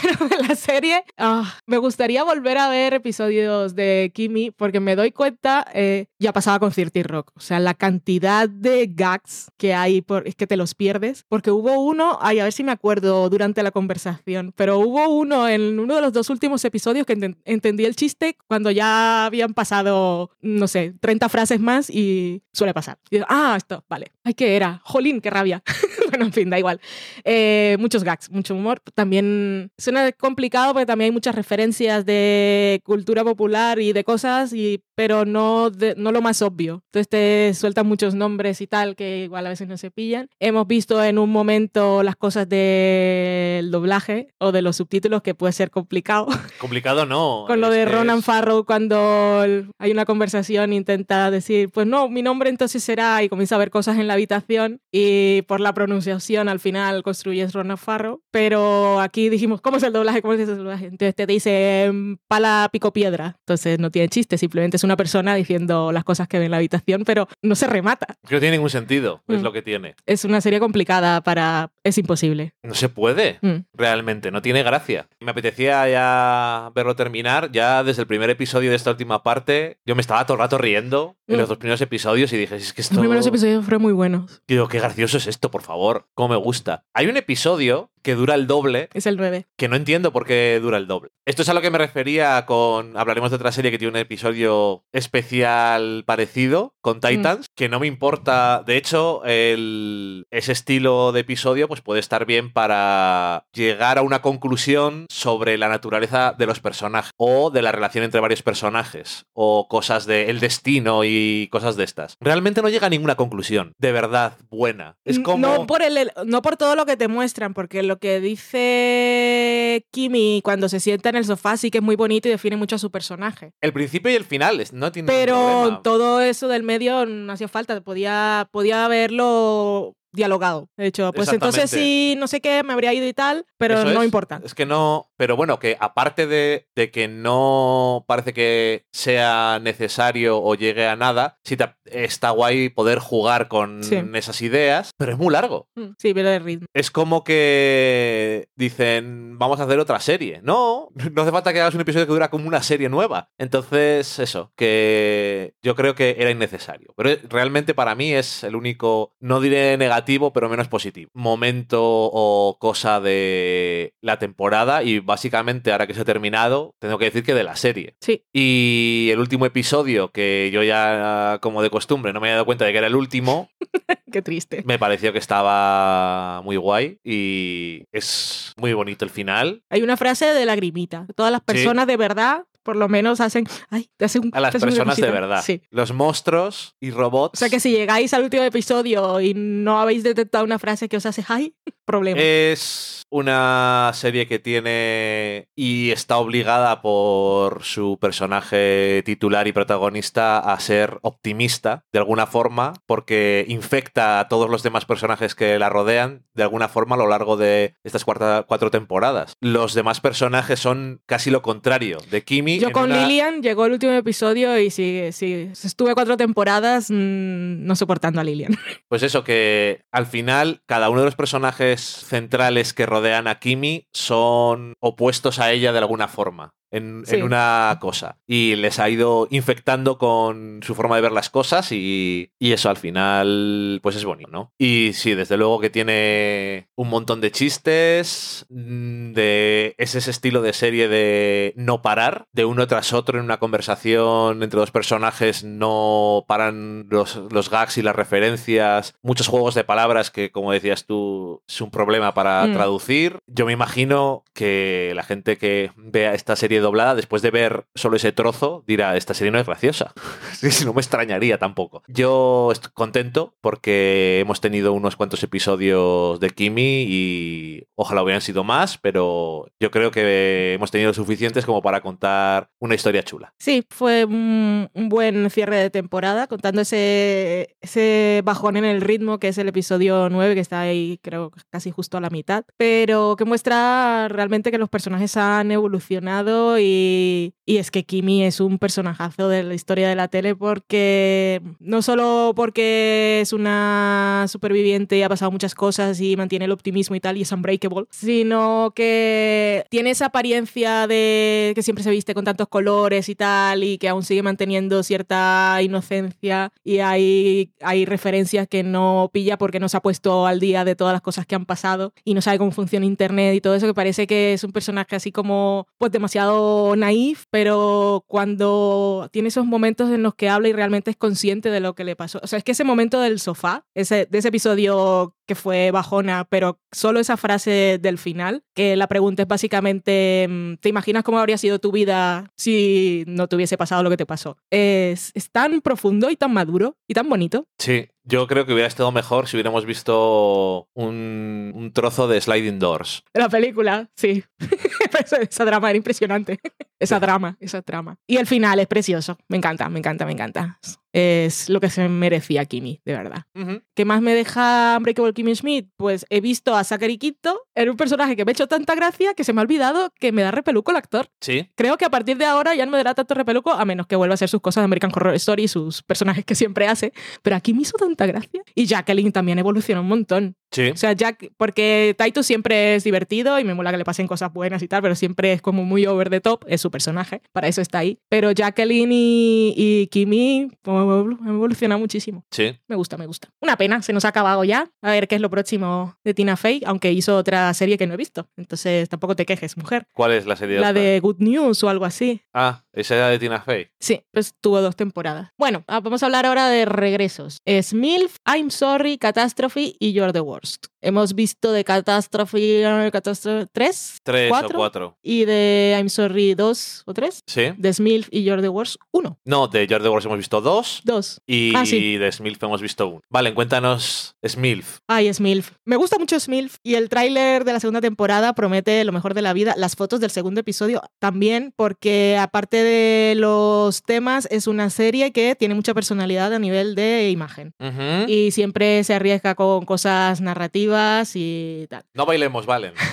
[0.01, 4.95] Pero de la serie, ah, me gustaría volver a ver episodios de Kimi porque me
[4.95, 9.73] doy cuenta, eh, ya pasaba con Cirti Rock, o sea, la cantidad de gags que
[9.73, 12.71] hay, por, es que te los pierdes, porque hubo uno, ay, a ver si me
[12.71, 17.17] acuerdo durante la conversación, pero hubo uno en uno de los dos últimos episodios que
[17.17, 22.73] enten- entendí el chiste cuando ya habían pasado, no sé, 30 frases más y suele
[22.73, 22.97] pasar.
[23.09, 24.11] Y ah, esto, vale.
[24.23, 24.81] Ay, ¿qué era?
[24.83, 25.63] Jolín, qué rabia.
[26.15, 26.79] bueno, en fin, da igual.
[27.23, 28.79] Eh, muchos gags, mucho humor.
[28.93, 34.81] También suena complicado porque también hay muchas referencias de cultura popular y de cosas, y,
[34.95, 36.83] pero no, de- no lo más obvio.
[36.87, 40.29] Entonces te sueltan muchos nombres y tal que igual a veces no se pillan.
[40.39, 45.53] Hemos visto en un momento las cosas del doblaje o de los subtítulos que puede
[45.53, 46.27] ser complicado.
[46.59, 47.43] Complicado no.
[47.47, 49.41] Con lo de Ronan es- Farrow cuando
[49.79, 53.69] hay una conversación intenta decir, pues no, mi nombre entonces será y comienza a ver
[53.69, 59.29] cosas en la habitación y por la pronunciación al final construyes Ronan Farrow, pero aquí
[59.29, 60.21] dijimos, ¿cómo es el doblaje?
[60.21, 60.85] ¿Cómo es el doblaje?
[60.85, 65.35] Entonces te dice mm, pala pico piedra, entonces no tiene chiste, simplemente es una persona
[65.35, 68.07] diciendo las cosas que ve en la habitación, pero no se remata.
[68.27, 69.43] que no tiene ningún sentido, es Mm.
[69.43, 69.95] lo que tiene.
[70.05, 71.71] Es una serie complicada para...
[71.85, 72.53] es imposible.
[72.63, 73.39] No se puede.
[73.41, 73.59] Mm.
[73.73, 75.07] Realmente, no tiene gracia.
[75.21, 77.51] Me apetecía ya verlo terminar.
[77.51, 80.57] Ya desde el primer episodio de esta última parte, yo me estaba todo el rato
[80.57, 81.39] riendo en Mm.
[81.39, 82.95] los dos primeros episodios y dije, es que esto.
[82.95, 84.41] Los primeros episodios fueron muy buenos.
[84.47, 86.07] Digo, qué gracioso es esto, por favor.
[86.13, 86.83] Cómo me gusta.
[86.93, 89.47] Hay un episodio que dura el doble, Es el 9.
[89.57, 91.09] que no entiendo por qué dura el doble.
[91.25, 92.95] Esto es a lo que me refería con.
[92.95, 97.87] Hablaremos de otra serie que tiene un episodio especial parecido con Titans, que no me
[97.87, 98.63] importa.
[98.63, 104.21] De hecho, el, ese estilo de episodio pues puede estar bien para llegar a una
[104.21, 109.67] conclusión sobre la naturaleza de los personajes o de la relación entre varios personajes o
[109.67, 112.17] cosas de el destino y cosas de estas.
[112.19, 114.97] Realmente no llega a ninguna conclusión de verdad buena.
[115.05, 118.19] Es como No por, el, no por todo lo que te muestran, porque lo que
[118.21, 122.55] dice Kimi cuando se sienta en el sofá sí que es muy bonito y define
[122.57, 123.51] mucho a su personaje.
[123.61, 124.59] el principio y el final.
[124.61, 130.69] es- No tiene Pero todo eso del medio no hacía falta, podía, podía haberlo dialogado.
[130.77, 133.85] De hecho, pues entonces sí, no sé qué, me habría ido y tal, pero Eso
[133.93, 134.05] no es.
[134.05, 134.41] importa.
[134.43, 140.41] Es que no, pero bueno, que aparte de, de que no parece que sea necesario
[140.41, 143.97] o llegue a nada, sí te- está guay poder jugar con Sí.
[144.13, 145.67] esas ideas, pero es muy largo.
[145.75, 146.67] Mm, Sí, pero el ritmo.
[146.73, 150.39] Es como que dicen, vamos a hacer otra serie.
[150.43, 153.29] No, no hace falta que hagas un episodio que dura como una serie nueva.
[153.37, 156.93] Entonces, eso, que yo creo que era innecesario.
[156.95, 161.09] Pero realmente para mí es el único, no diré negativo, pero menos positivo.
[161.13, 167.05] Momento o cosa de la temporada y básicamente ahora que se ha terminado, tengo que
[167.05, 167.95] decir que de la serie.
[168.01, 172.45] Sí, Y el último episodio, que yo ya como de costumbre no me había dado
[172.45, 173.49] cuenta de que era el último,
[174.11, 174.63] qué triste.
[174.65, 179.63] me pareció que estaba muy guay y es muy bonito el final.
[179.69, 181.07] Hay una frase de lagrimita.
[181.15, 183.45] Todas las personas de verdad, por lo menos, hacen.
[183.69, 185.41] Ay, te hacen A las personas de verdad.
[185.45, 185.61] Sí.
[185.69, 187.37] Los monstruos y robots.
[187.37, 190.97] O sea que si llegáis al último episodio y no habéis detectado una frase que
[190.97, 192.19] os hace ay, problema.
[192.19, 200.59] Es una serie que tiene y está obligada por su personaje titular y protagonista a
[200.59, 206.25] ser optimista de alguna forma porque infecta a todos los demás personajes que la rodean
[206.33, 209.33] de alguna forma a lo largo de estas cuarta- cuatro temporadas.
[209.39, 212.54] Los demás personajes son casi lo contrario de Kimi.
[212.59, 217.65] Yo con una- Lilian llegó el último episodio y sí, sí, estuve cuatro temporadas mm,
[217.65, 218.55] no soportando a Lilian.
[218.87, 223.87] Pues eso, que al final cada uno de los personajes centrales que rodean a Kimi
[223.93, 226.51] son opuestos a ella de alguna forma.
[226.71, 227.15] En, Sí.
[227.15, 228.17] en una cosa.
[228.27, 232.69] Y les ha ido infectando con su forma de ver las cosas y, y eso
[232.69, 234.51] al final pues es bonito, ¿no?
[234.57, 240.41] Y sí, desde luego que tiene un montón de chistes, mm, de es ese estilo
[240.41, 245.43] de serie de no parar, de uno tras otro en una conversación entre dos personajes
[245.43, 250.85] no paran los, los gags y las referencias, muchos juegos de palabras que como decías
[250.85, 252.53] tú es un problema para Mm.
[252.53, 253.19] traducir.
[253.27, 257.97] Yo me imagino que la gente que vea esta serie doblada, después de ver solo
[257.97, 259.93] ese trozo, dirá, esta serie no es graciosa.
[260.33, 261.83] si no me extrañaría tampoco.
[261.87, 268.43] Yo estoy contento porque hemos tenido unos cuantos episodios de Kimi y ojalá hubieran sido
[268.43, 273.33] más, pero yo creo que hemos tenido suficientes como para contar una historia chula.
[273.39, 279.19] Sí, fue un, un buen cierre de temporada, contando ese, ese bajón en el ritmo
[279.19, 283.15] que es el episodio 9, que está ahí creo casi justo a la mitad, pero
[283.17, 288.57] que muestra realmente que los personajes han evolucionado y, y es que Kimi es un
[288.57, 295.03] personajazo de la historia de la tele porque no solo porque es una superviviente y
[295.03, 299.65] ha pasado muchas cosas y mantiene el optimismo y tal y es unbreakable, sino que
[299.69, 303.89] tiene esa apariencia de que siempre se viste con tantos colores y tal y que
[303.89, 309.77] aún sigue manteniendo cierta inocencia y hay, hay referencias que no pilla porque no se
[309.77, 312.51] ha puesto al día de todas las cosas que han pasado y no sabe cómo
[312.51, 316.34] funciona internet y todo eso que parece que es un personaje así como pues demasiado
[316.77, 321.59] naif pero cuando tiene esos momentos en los que habla y realmente es consciente de
[321.59, 324.27] lo que le pasó o sea es que ese momento del sofá ese, de ese
[324.27, 330.27] episodio que fue bajona, pero solo esa frase del final, que la pregunta es básicamente,
[330.29, 333.97] mm, ¿te imaginas cómo habría sido tu vida si no te hubiese pasado lo que
[333.97, 334.37] te pasó?
[334.49, 337.47] Es, es tan profundo y tan maduro y tan bonito.
[337.57, 342.59] Sí, yo creo que hubiera estado mejor si hubiéramos visto un, un trozo de Sliding
[342.59, 343.03] Doors.
[343.13, 344.23] La película, sí.
[345.29, 346.39] esa, drama era impresionante.
[346.79, 347.97] esa drama, esa trama.
[348.07, 349.17] Y el final es precioso.
[349.27, 350.59] Me encanta, me encanta, me encanta.
[350.93, 353.23] Es lo que se merecía Kimi, de verdad.
[353.33, 353.63] Ujú.
[353.73, 355.69] ¿Qué más me deja Unbreakable Kimmy Schmidt?
[355.75, 359.15] Pues he visto a Zachary Quinto en un personaje que me ha hecho tanta gracia
[359.15, 361.07] que se me ha olvidado que me da repeluco el actor.
[361.21, 361.49] Sí.
[361.55, 363.95] Creo que a partir de ahora ya no me dará tanto repeluco, a menos que
[363.95, 366.93] vuelva a hacer sus cosas de American Horror Story, sus personajes que siempre hace.
[367.23, 368.43] Pero aquí me hizo tanta gracia.
[368.53, 370.35] Y Jacqueline también evolucionó un montón.
[370.55, 370.69] Sí.
[370.69, 374.31] O sea, Jack, porque Titus siempre es divertido y me mola que le pasen cosas
[374.31, 377.49] buenas y tal, pero siempre es como muy over the top, es su personaje, para
[377.49, 377.99] eso está ahí.
[378.07, 382.25] Pero Jacqueline y, y Kimi evolucionado muchísimo.
[382.31, 382.57] Sí.
[382.67, 383.29] Me gusta, me gusta.
[383.41, 384.71] Una pena, se nos ha acabado ya.
[384.81, 387.95] A ver qué es lo próximo de Tina Fey, aunque hizo otra serie que no
[387.95, 388.29] he visto.
[388.37, 389.87] Entonces tampoco te quejes, mujer.
[389.93, 392.21] ¿Cuál es la serie La de Good News o algo así.
[392.33, 393.67] Ah, esa era de Tina Fey.
[393.79, 395.29] Sí, pues tuvo dos temporadas.
[395.37, 397.37] Bueno, ah, vamos a hablar ahora de regresos.
[397.45, 400.67] Es MILF, I'm Sorry, Catastrophe y You're the Worst.
[400.81, 404.57] Hemos visto de Catastrophe, eh, Catastrophe 3, Tres ¿Cuatro?
[404.57, 404.97] o cuatro.
[405.01, 407.19] y de I'm Sorry 2 o 3.
[407.25, 407.41] Sí.
[407.57, 409.17] De Smilf y You're the Worst 1.
[409.25, 410.81] No, de George Wars hemos visto dos.
[410.83, 411.21] 2.
[411.25, 411.97] Y Ah, sí.
[411.97, 413.01] de Smilf hemos visto uno.
[413.09, 414.77] Vale, cuéntanos Smilf.
[414.87, 415.53] Ay, Smilf.
[415.65, 419.21] Me gusta mucho Smilf y el tráiler de la segunda temporada promete lo mejor de
[419.23, 419.55] la vida.
[419.57, 425.35] Las fotos del segundo episodio también, porque aparte de los temas, es una serie que
[425.35, 427.53] tiene mucha personalidad a nivel de imagen.
[427.59, 428.09] Ujú.
[428.11, 431.83] Y siempre se arriesga con cosas narrativas y tal.
[431.93, 432.73] No bailemos, Valen.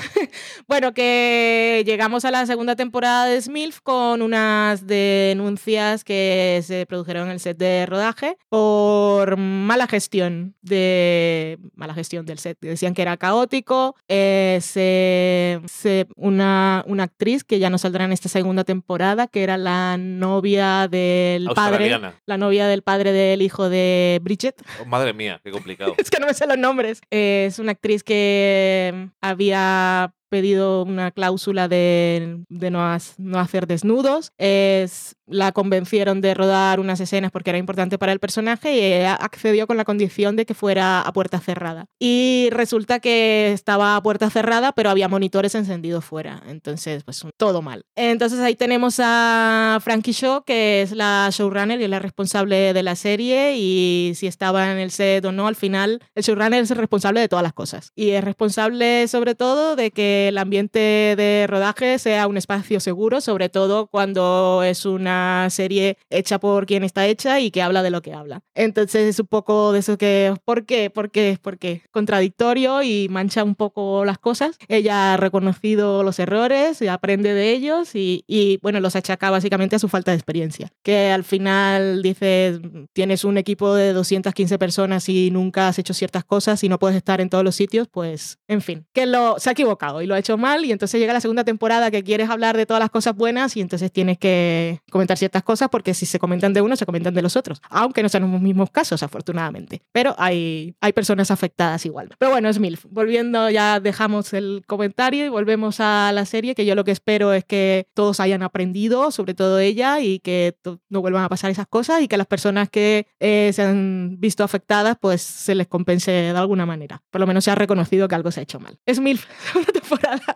[0.69, 7.27] Bueno, que llegamos a la segunda temporada de Smilf con unas denuncias que se produjeron
[7.27, 12.57] en el set de rodaje por mala gestión de mala gestión del set.
[12.61, 13.95] Decían que era caótico.
[14.09, 19.43] eh, se- se- una, una actriz que ya no saldrá en esta segunda temporada, que
[19.43, 24.61] era la novia del padre, la novia del padre del hijo de Bridget.
[24.81, 25.95] Oh, madre mía, qué complicado.
[25.99, 27.01] Es que no me sé los nombres.
[27.11, 33.67] Eh, es una actriz que había pedido una cláusula de, de no, has- no hacer
[33.67, 34.33] desnudos.
[34.39, 39.15] Es, la convencieron de rodar unas escenas porque era importante para el personaje y ella
[39.15, 41.87] accedió con la condición de que fuera a puerta cerrada.
[41.99, 46.43] Y resulta que estaba a puerta cerrada, pero había monitores encendidos fuera.
[46.47, 47.85] Entonces, pues todo mal.
[47.97, 52.83] Entonces ahí tenemos a Frankie Shaw, que es la showrunner y es la responsable de
[52.83, 53.57] la serie.
[53.57, 57.21] Y si estaba en el set o no, al final el showrunner es el responsable
[57.21, 57.93] de todas las cosas.
[57.95, 60.79] Y es responsable sobre todo de que el ambiente
[61.17, 66.85] de rodaje sea un espacio seguro, sobre todo cuando es una serie hecha por quien
[66.85, 68.43] está hecha y que habla de lo que habla.
[68.55, 70.91] Entonces es un poco de eso que, ¿por qué?
[70.91, 71.39] ¿Por qué?
[71.41, 71.83] ¿Por qué?
[71.91, 74.59] Contradictorio y mancha un poco las cosas.
[74.69, 79.79] Ella ha reconocido los errores aprende de ellos y, y, bueno, los achaca básicamente a
[79.79, 80.71] su falta de experiencia.
[80.83, 82.61] Que al final dices,
[82.93, 86.97] tienes un equipo de 215 personas y nunca has hecho ciertas cosas y no puedes
[86.97, 90.15] estar en todos los sitios, pues, en fin, que lo, se ha equivocado y lo
[90.15, 92.91] ha hecho mal y entonces llega la segunda temporada que quieres hablar de todas las
[92.91, 96.77] cosas buenas y entonces tienes que comentar ciertas cosas porque si se comentan de uno,
[96.77, 97.61] se comentan de los otros.
[97.69, 99.83] Aunque no sean los mismos casos, afortunadamente.
[99.91, 102.11] Pero hay, hay personas afectadas igual.
[102.19, 102.61] Pero bueno, es.
[102.89, 107.33] Volviendo, ya dejamos el comentario y volvemos a la serie, que yo lo que espero
[107.33, 110.55] es que todos hayan aprendido, sobre todo ella, y que
[110.89, 114.45] no vuelvan a pasar esas cosas y que las personas que eh, se han visto
[114.45, 117.03] afectadas, pues se les compense de alguna manera.
[117.11, 118.79] Por lo menos se ha reconocido que algo se ha hecho mal.
[118.87, 118.99] Es
[119.55, 120.35] una temporada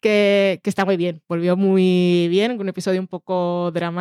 [0.00, 1.22] que, que está muy bien.
[1.26, 3.93] Volvió muy bien, un episodio un poco dramático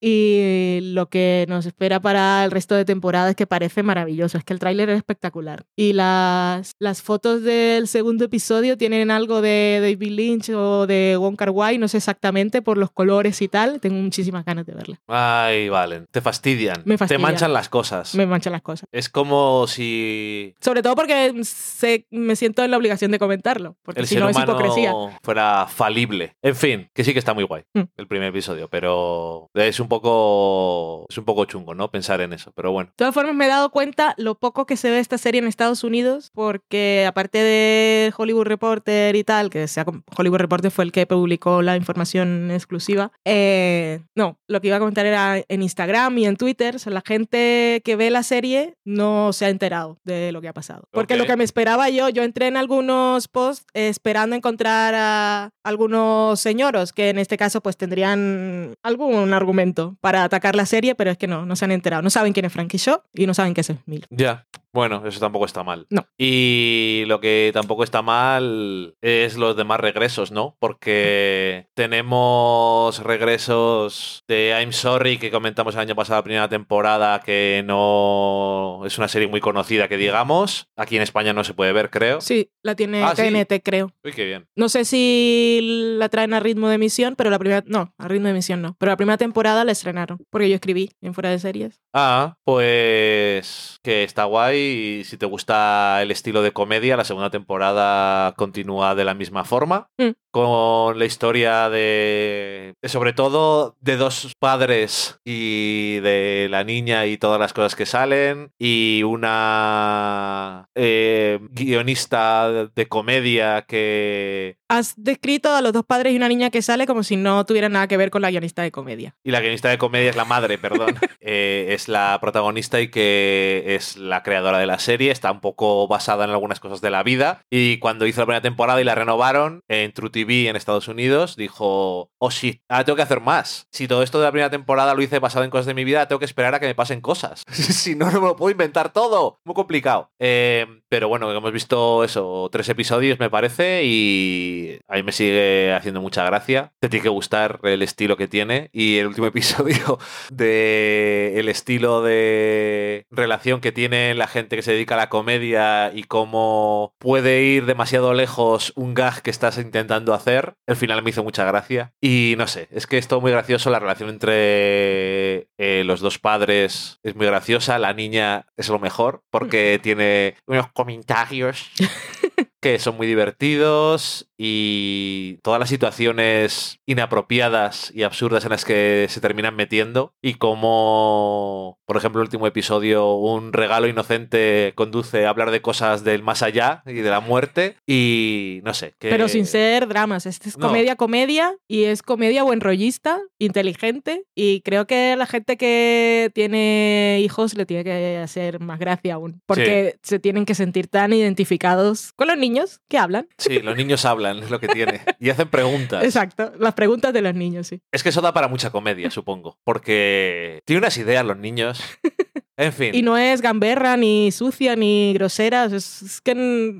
[0.00, 4.38] y lo que nos espera para el resto de temporada es que parece maravilloso.
[4.38, 5.64] Es que el tráiler es espectacular.
[5.76, 11.36] Y las, las fotos del segundo episodio tienen algo de David Lynch o de Wong
[11.36, 13.80] Kar Wai, no sé exactamente por los colores y tal.
[13.80, 15.00] Tengo muchísimas ganas de verla.
[15.06, 16.06] Ay, valen.
[16.10, 16.82] Te fastidian.
[16.84, 17.20] Me fastidian.
[17.20, 18.14] Te manchan las cosas.
[18.14, 18.88] Me manchan las cosas.
[18.92, 20.54] Es como si...
[20.60, 23.76] Sobre todo porque sé, me siento en la obligación de comentarlo.
[23.82, 24.92] Porque el si ser no es humano hipocresía.
[25.22, 26.36] fuera falible.
[26.42, 27.82] En fin, que sí que está muy guay Mm.
[27.96, 29.23] el primer episodio, pero
[29.54, 31.90] es un poco es un poco chungo, ¿no?
[31.90, 32.90] Pensar en eso, pero bueno.
[32.90, 35.46] De todas formas, me he dado cuenta lo poco que se ve esta serie en
[35.46, 39.84] Estados Unidos, porque aparte de Hollywood Reporter y tal, que sea,
[40.16, 44.80] Hollywood Reporter fue el que publicó la información exclusiva, eh, no, lo que iba a
[44.80, 48.74] comentar era en Instagram y en Twitter, o sea, la gente que ve la serie
[48.84, 50.84] no se ha enterado de lo que ha pasado.
[50.90, 51.20] Porque Ok.
[51.20, 56.92] lo que me esperaba yo, yo entré en algunos posts esperando encontrar a algunos señoros
[56.92, 61.26] que en este caso pues tendrían algún argumento para atacar la serie, pero es que
[61.26, 62.02] no, no se han enterado.
[62.02, 64.06] No saben quién es Frankie Shaw y no saben qué es Smith.
[64.10, 64.46] Ya.
[64.74, 65.86] Bueno, eso tampoco está mal.
[65.88, 66.04] No.
[66.18, 70.56] Y lo que tampoco está mal es los demás regresos, ¿no?
[70.58, 77.62] Porque tenemos regresos de I'm Sorry que comentamos el año pasado, la primera temporada, que
[77.64, 80.66] no es una serie muy conocida, que digamos.
[80.76, 82.20] Aquí en España no se puede ver, creo.
[82.20, 83.22] Sí, la tiene Ah, sí.
[83.22, 83.92] TNT, creo.
[84.02, 84.48] Uy, qué bien.
[84.56, 87.62] No sé si la traen a ritmo de emisión, pero la primera.
[87.66, 88.74] No, a ritmo de emisión no.
[88.80, 90.18] Pero la primera temporada la estrenaron.
[90.30, 91.80] Porque yo escribí en fuera de series.
[91.92, 97.30] Ah, pues que está guay y si te gusta el estilo de comedia, la segunda
[97.30, 100.10] temporada continúa de la misma forma, Mm.
[100.30, 107.16] con la historia de, de sobre todo de dos padres y de la niña y
[107.18, 115.60] todas las cosas que salen y una eh, guionista de comedia que Has descrito a
[115.62, 118.10] los dos padres y una niña que sale como si no tuvieran nada que ver
[118.10, 119.14] con la guionista de comedia.
[119.22, 120.94] Y la guionista de comedia es la madre, perdón.
[121.26, 125.10] Eh, es la protagonista y que es la creadora de la serie.
[125.10, 127.42] Está un poco basada en algunas cosas de la vida.
[127.50, 131.36] Y cuando hizo la primera temporada y la renovaron en True TV en Estados Unidos,
[131.36, 133.66] dijo: Oh shit, ahora tengo que hacer más.
[133.70, 136.06] Si todo esto de la primera temporada lo hice basado en cosas de mi vida,
[136.08, 137.42] tengo que esperar a que me pasen cosas.
[137.52, 139.38] si no, no me lo puedo inventar todo.
[139.44, 140.10] Muy complicado.
[140.18, 145.72] Eh, pero bueno, hemos visto eso, tres episodios, me parece, y a mí me sigue
[145.72, 146.72] haciendo mucha gracia.
[146.80, 148.70] Te tiene que gustar el estilo que tiene.
[148.72, 149.98] Y el último episodio
[150.30, 155.92] de el estilo de relación que tiene la gente que se dedica a la comedia
[155.94, 160.54] y cómo puede ir demasiado lejos un gag que estás intentando hacer.
[160.66, 161.92] El final me hizo mucha gracia.
[162.00, 163.70] Y no sé, es que es todo muy gracioso.
[163.70, 167.78] La relación entre eh, los dos padres es muy graciosa.
[167.78, 171.70] La niña es lo mejor porque tiene unos comentarios
[172.64, 179.20] que son muy divertidos y todas las situaciones inapropiadas y absurdas en las que se
[179.20, 185.50] terminan metiendo y como, por ejemplo, el último episodio, un regalo inocente conduce a hablar
[185.50, 188.94] de cosas del más allá y de la muerte y no sé.
[188.98, 189.10] Que...
[189.10, 190.24] Pero sin ser dramas.
[190.24, 190.68] Este es No.
[190.68, 191.54] comedia, comedia.
[191.68, 194.24] Y es comedia buen rollista, inteligente.
[194.34, 199.42] Y creo que la gente que tiene hijos le tiene que hacer más gracia aún.
[199.44, 202.53] Porque se tienen que sentir tan identificados con los niños
[202.88, 203.28] que hablan.
[203.38, 205.02] Sí, los niños hablan, es lo que tiene.
[205.20, 206.02] Y hacen preguntas.
[206.04, 206.52] Exacto.
[206.58, 207.80] Las preguntas de los niños, sí.
[207.92, 209.58] Es que eso da para mucha comedia, supongo.
[209.64, 211.80] Porque tiene unas ideas los niños.
[212.56, 212.94] En fin.
[212.94, 215.64] Y no es gamberra, ni sucia, ni grosera.
[215.64, 216.30] Es, es que.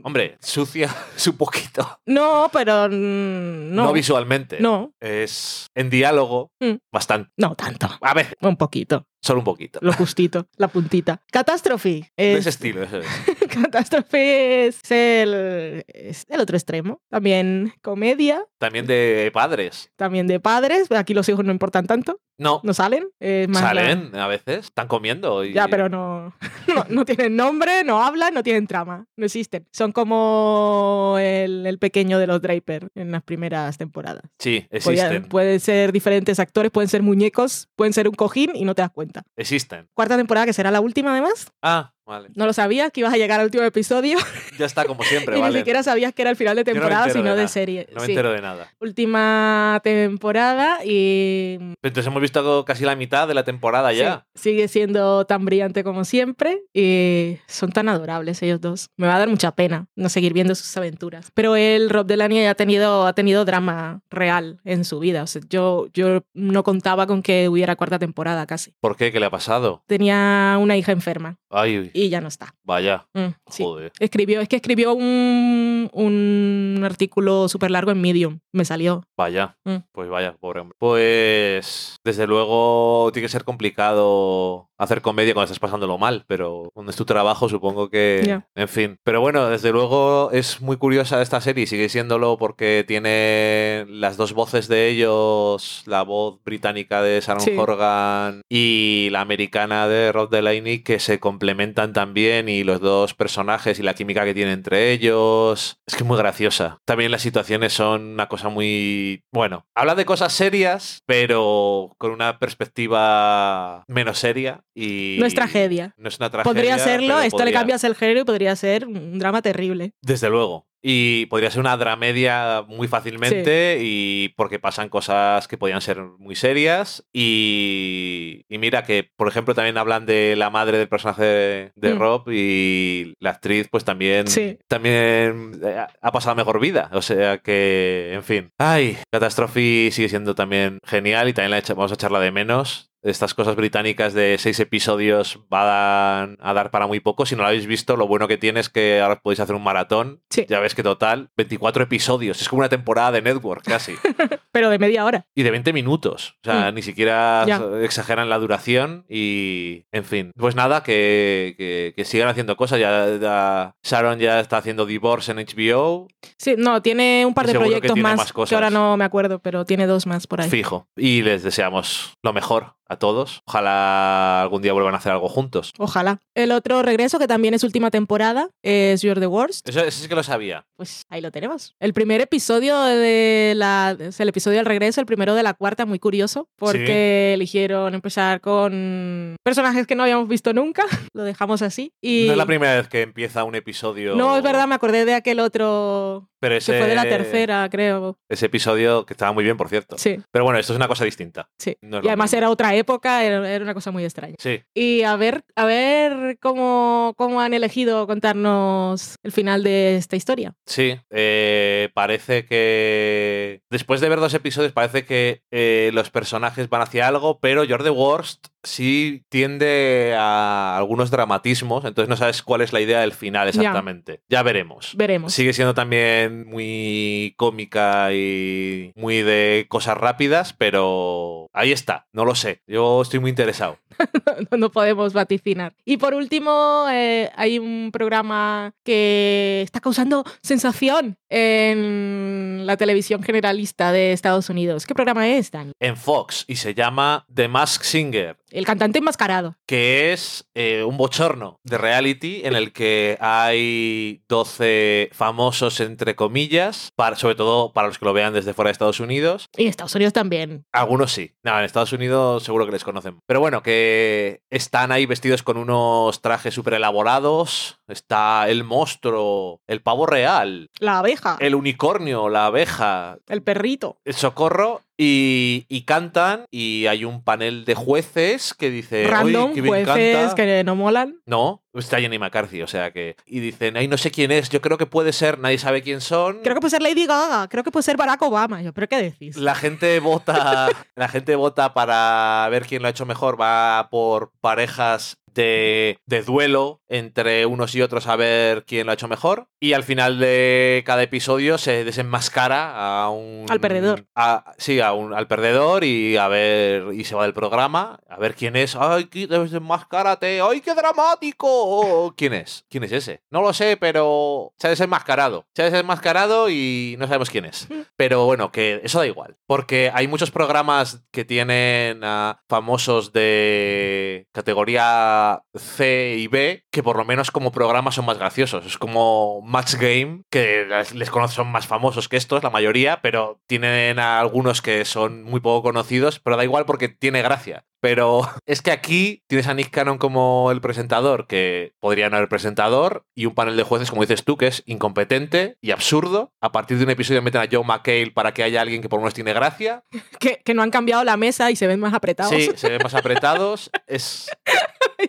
[0.04, 1.98] Hombre, sucia es un poquito.
[2.06, 2.88] No, pero.
[2.88, 3.92] No, No.
[3.92, 4.58] visualmente.
[4.60, 6.74] No, Es en diálogo Mm.
[6.92, 7.28] bastante.
[7.38, 7.88] no tanto.
[8.00, 9.04] A ver, Un poquito.
[9.24, 9.78] Solo un poquito.
[9.82, 10.46] Lo justito.
[10.56, 11.20] la puntita.
[11.32, 12.12] Catástrofe.
[12.16, 12.82] De Es, ese estilo.
[12.82, 13.06] eso es.
[13.54, 17.00] Catástrofe es el, es el otro extremo.
[17.08, 19.90] También comedia, También de padres.
[19.96, 20.90] también de padres.
[20.92, 22.60] Aquí los hijos no importan tanto, No.
[22.64, 23.04] no salen.
[23.20, 24.66] Es más la- Salen a veces.
[24.66, 25.44] Están comiendo.
[25.44, 25.52] Y...
[25.52, 26.34] Ya, pero no,
[26.74, 29.66] no, no tienen nombre, no hablan, no tienen trama, no existen.
[29.72, 34.22] Son como el, el pequeño de los Draper en las primeras temporadas.
[34.38, 35.24] Sí, existen.
[35.28, 38.90] pueden ser diferentes actores, pueden ser muñecos, pueden ser un cojín y no te das
[38.90, 39.13] cuenta.
[39.37, 39.88] Existen.
[39.94, 41.50] Cuarta temporada que será la última además.
[41.62, 42.28] Ah, vale.
[42.34, 44.18] No lo sabías que ibas a llegar al último episodio
[44.58, 45.52] Ya está como siempre, y vale.
[45.54, 47.86] ni siquiera sabías que era el final de no temporada, entero sino de serie.
[47.92, 48.12] No me Sí.
[48.12, 48.72] entero de nada.
[48.80, 54.26] Última temporada y Entonces hemos visto casi la mitad de la temporada ya.
[54.34, 58.90] sí, sigue siendo tan brillante como siempre y son tan adorables ellos dos.
[58.96, 61.30] Me va a dar mucha pena no seguir viendo sus aventuras.
[61.34, 65.22] Pero él, Rob Delaney, ha tenido, ha tenido drama real en su vida.
[65.22, 68.74] O sea, yo, yo no contaba con que hubiera cuarta temporada casi.
[68.81, 69.10] ¿Por qué?
[69.12, 69.83] ¿Qué le ha pasado?
[69.87, 72.55] Tenía una hija enferma Ay, y ya no está.
[72.65, 73.07] vaya.
[73.15, 73.63] Mm, sí.
[73.63, 73.92] Joder.
[74.00, 78.40] Escribió, es que escribió un, un artículo súper largo en Medium.
[78.52, 79.02] Me salió.
[79.17, 79.77] Vaya, Mm.
[79.92, 80.77] pues vaya, pobre hombre.
[80.79, 86.90] Pues desde luego tiene que ser complicado hacer comedia cuando estás pasándolo mal, pero cuando
[86.90, 88.40] es tu trabajo supongo que...
[88.54, 93.87] En fin, pero bueno, desde luego es muy curiosa esta serie sigue siéndolo porque tiene
[93.88, 97.54] las dos voces de ellos, la voz británica de Sharon Sí.
[97.56, 103.78] Horgan y la americana de Rod Delaney que se complementan también y los dos personajes
[103.78, 105.78] y la química que tienen entre ellos.
[105.87, 106.78] Es que es muy graciosa.
[106.85, 109.22] También las situaciones son una cosa muy...
[109.32, 115.16] Bueno, habla de cosas serias, pero con una perspectiva menos seria y...
[115.20, 115.94] No es tragedia.
[115.96, 116.52] No es una tragedia.
[116.52, 119.92] Podría serlo, esto le podría- cambias el género y podría ser un drama terrible.
[120.02, 120.66] Desde luego.
[120.87, 126.37] Y podría ser una dramedia muy fácilmente y porque pasan cosas que podían ser muy
[126.37, 127.06] serias.
[127.12, 131.98] Y, y mira que, por ejemplo, también hablan de la madre del personaje de, Mm.
[131.98, 134.58] Rob y la actriz pues también, Sí.
[134.68, 136.90] también eh, ha pasado mejor vida.
[136.92, 138.50] O sea que, en fin.
[138.58, 142.90] Ay, Catastrophe sigue siendo también genial y también la vamos a echarla de menos.
[143.05, 147.27] Estas cosas británicas de seis episodios van a dar para muy poco.
[147.27, 149.63] Si no lo habéis visto, lo bueno que tiene es que ahora podéis hacer un
[149.63, 150.23] maratón.
[150.31, 150.46] Sí.
[150.48, 152.40] Ya ves que total, 24 episodios.
[152.40, 153.94] Es como una temporada de Network casi.
[154.52, 155.27] Pero de media hora.
[155.35, 156.37] y de 20 minutos.
[156.42, 156.75] O sea, Mm.
[156.77, 157.44] ni siquiera
[157.83, 159.05] exageran la duración.
[159.09, 160.31] Y, en fin.
[160.37, 162.79] Pues nada, que, que- que sigan haciendo cosas.
[162.81, 166.09] Ya, ya- Sharon ya está haciendo Divorce en HBO.
[166.38, 168.48] Sí, no, tiene un par de proyectos más, más cosas.
[168.50, 170.48] que ahora no me acuerdo, pero tiene dos más por ahí.
[170.48, 170.87] Fijo.
[170.96, 173.42] Y les deseamos lo mejor a todos.
[173.46, 175.72] Ojalá algún día vuelvan a hacer algo juntos.
[175.78, 176.20] Ojalá.
[176.34, 179.68] El otro regreso, que también es última temporada, es You're the Worst.
[179.68, 180.66] Eso, eso sí que lo sabía.
[180.76, 181.74] Pues ahí lo tenemos.
[181.78, 183.96] El primer episodio de la.
[183.98, 188.40] Es el episodio del regreso, el primero de la cuarta, muy curioso, porque eligieron empezar
[188.40, 190.84] con personajes que no habíamos visto nunca.
[191.12, 191.92] lo dejamos así.
[192.00, 194.16] Y No es la primera vez que empieza un episodio.
[194.16, 197.66] No, es verdad, me acordé de aquel otro Pero que ese, fue de la tercera,
[197.70, 198.18] creo.
[198.28, 199.96] Ese episodio que estaba muy bien, por cierto.
[199.96, 201.48] Sí, Pero bueno, esto es una cosa distinta.
[201.58, 201.74] sí.
[201.80, 202.36] No y además mismo.
[202.38, 204.34] era otra época, era, era una cosa muy extraña.
[204.38, 204.62] Sí.
[204.74, 210.54] Y a ver, a ver cómo, cómo han elegido contarnos el final de esta historia.
[210.66, 216.82] Sí, eh, parece que después de ver dos episodios parece que eh, los personajes van
[216.82, 222.60] hacia algo, pero You're the Worst sí tiende a algunos dramatismos, entonces no sabes cuál
[222.60, 224.21] es la idea del final exactamente.
[224.29, 224.92] Ya, veremos.
[224.96, 225.33] Veremos.
[225.33, 232.35] Sigue siendo también muy cómica y muy de cosas rápidas, pero ahí está, no lo
[232.35, 232.62] sé.
[232.67, 233.79] Yo estoy muy interesado.
[234.50, 235.75] no podemos vaticinar.
[235.85, 243.92] Y por último, eh, hay un programa que está causando sensación en la televisión generalista
[243.92, 244.87] de Estados Unidos.
[244.87, 245.73] ¿Qué programa es, Dani?
[245.81, 248.37] En Fox y se llama The Mask Singer.
[248.55, 249.57] El cantante enmascarado.
[249.67, 256.90] que es eh, un bochorno de reality en el que hay 12 famosos, entre comillas,
[256.94, 259.48] para, sobre todo para los que lo vean desde fuera de Estados Unidos.
[259.57, 260.65] Y Estados Unidos también.
[260.73, 261.33] Algunos sí.
[261.42, 263.19] No, en Estados Unidos seguro que les conocen.
[263.27, 267.81] Pero bueno, que están ahí vestidos con unos trajes súper elaborados.
[267.88, 271.37] Está el monstruo, el pavo real, La abeja.
[271.40, 273.98] El, el unicornio, la abeja, perrito.
[274.05, 274.81] el socorro.
[274.96, 279.84] Y, y cantan y hay un panel de jueces que dice Random, "Oye, qué bien
[279.84, 280.34] jueces canta".
[280.36, 281.20] que no molan.
[281.26, 283.16] No, está Jenny McCarthy, o sea que.
[283.26, 286.00] Y dicen, ay, no sé quién es, yo creo que puede ser, nadie sabe quién
[286.00, 286.40] son.
[286.42, 287.48] Creo que puede ser Lady Gaga.
[287.48, 288.62] Creo que puede ser Barack Obama.
[288.62, 289.36] Yo, ¿pero qué decís?
[289.36, 290.68] La gente vota.
[290.94, 293.40] la gente vota para ver quién lo ha hecho mejor.
[293.40, 298.94] Va por parejas de, de duelo entre unos y otros a ver quién lo ha
[298.94, 299.48] hecho mejor.
[299.65, 303.46] Y al final de cada episodio se desenmascara a un.
[303.48, 304.04] Al perdedor.
[304.15, 306.88] a- sí, a un, al perdedor y a ver.
[306.92, 308.77] Y se va del programa a ver quién es.
[308.77, 310.42] ¡Ay, qué- desenmascárate!
[310.42, 312.12] ¡Ay, qué dramático!
[312.15, 312.67] ¿Quién es?
[312.69, 313.23] ¿Quién es ese?
[313.31, 315.46] No lo sé, pero se ha desenmascarado.
[315.54, 317.67] Se ha desenmascarado y no sabemos quién es.
[317.96, 319.38] Pero bueno, que eso da igual.
[319.46, 326.96] Porque hay muchos programas que tienen a famosos de categoría C y B que por
[326.98, 328.67] lo menos como programas son más graciosos.
[328.67, 333.40] Es como Match Game, que les conozco, son más famosos que estos, la mayoría, pero
[333.46, 337.65] tienen a algunos que son muy poco conocidos, pero da igual porque tiene gracia.
[337.85, 342.30] Pero es que aquí tienes a Nick Cannon como el presentador, que podría no haber
[342.30, 346.32] presentador, y un panel de jueces, como dices tú, que es incompetente y absurdo.
[346.40, 349.00] A partir de un episodio meten a Joe McHale para que haya alguien que por
[349.00, 349.85] lo menos tiene gracia.
[350.18, 352.32] Que, que no han cambiado la mesa y se ven más apretados.
[352.32, 353.70] Sí, se ven más apretados.
[353.87, 354.30] Es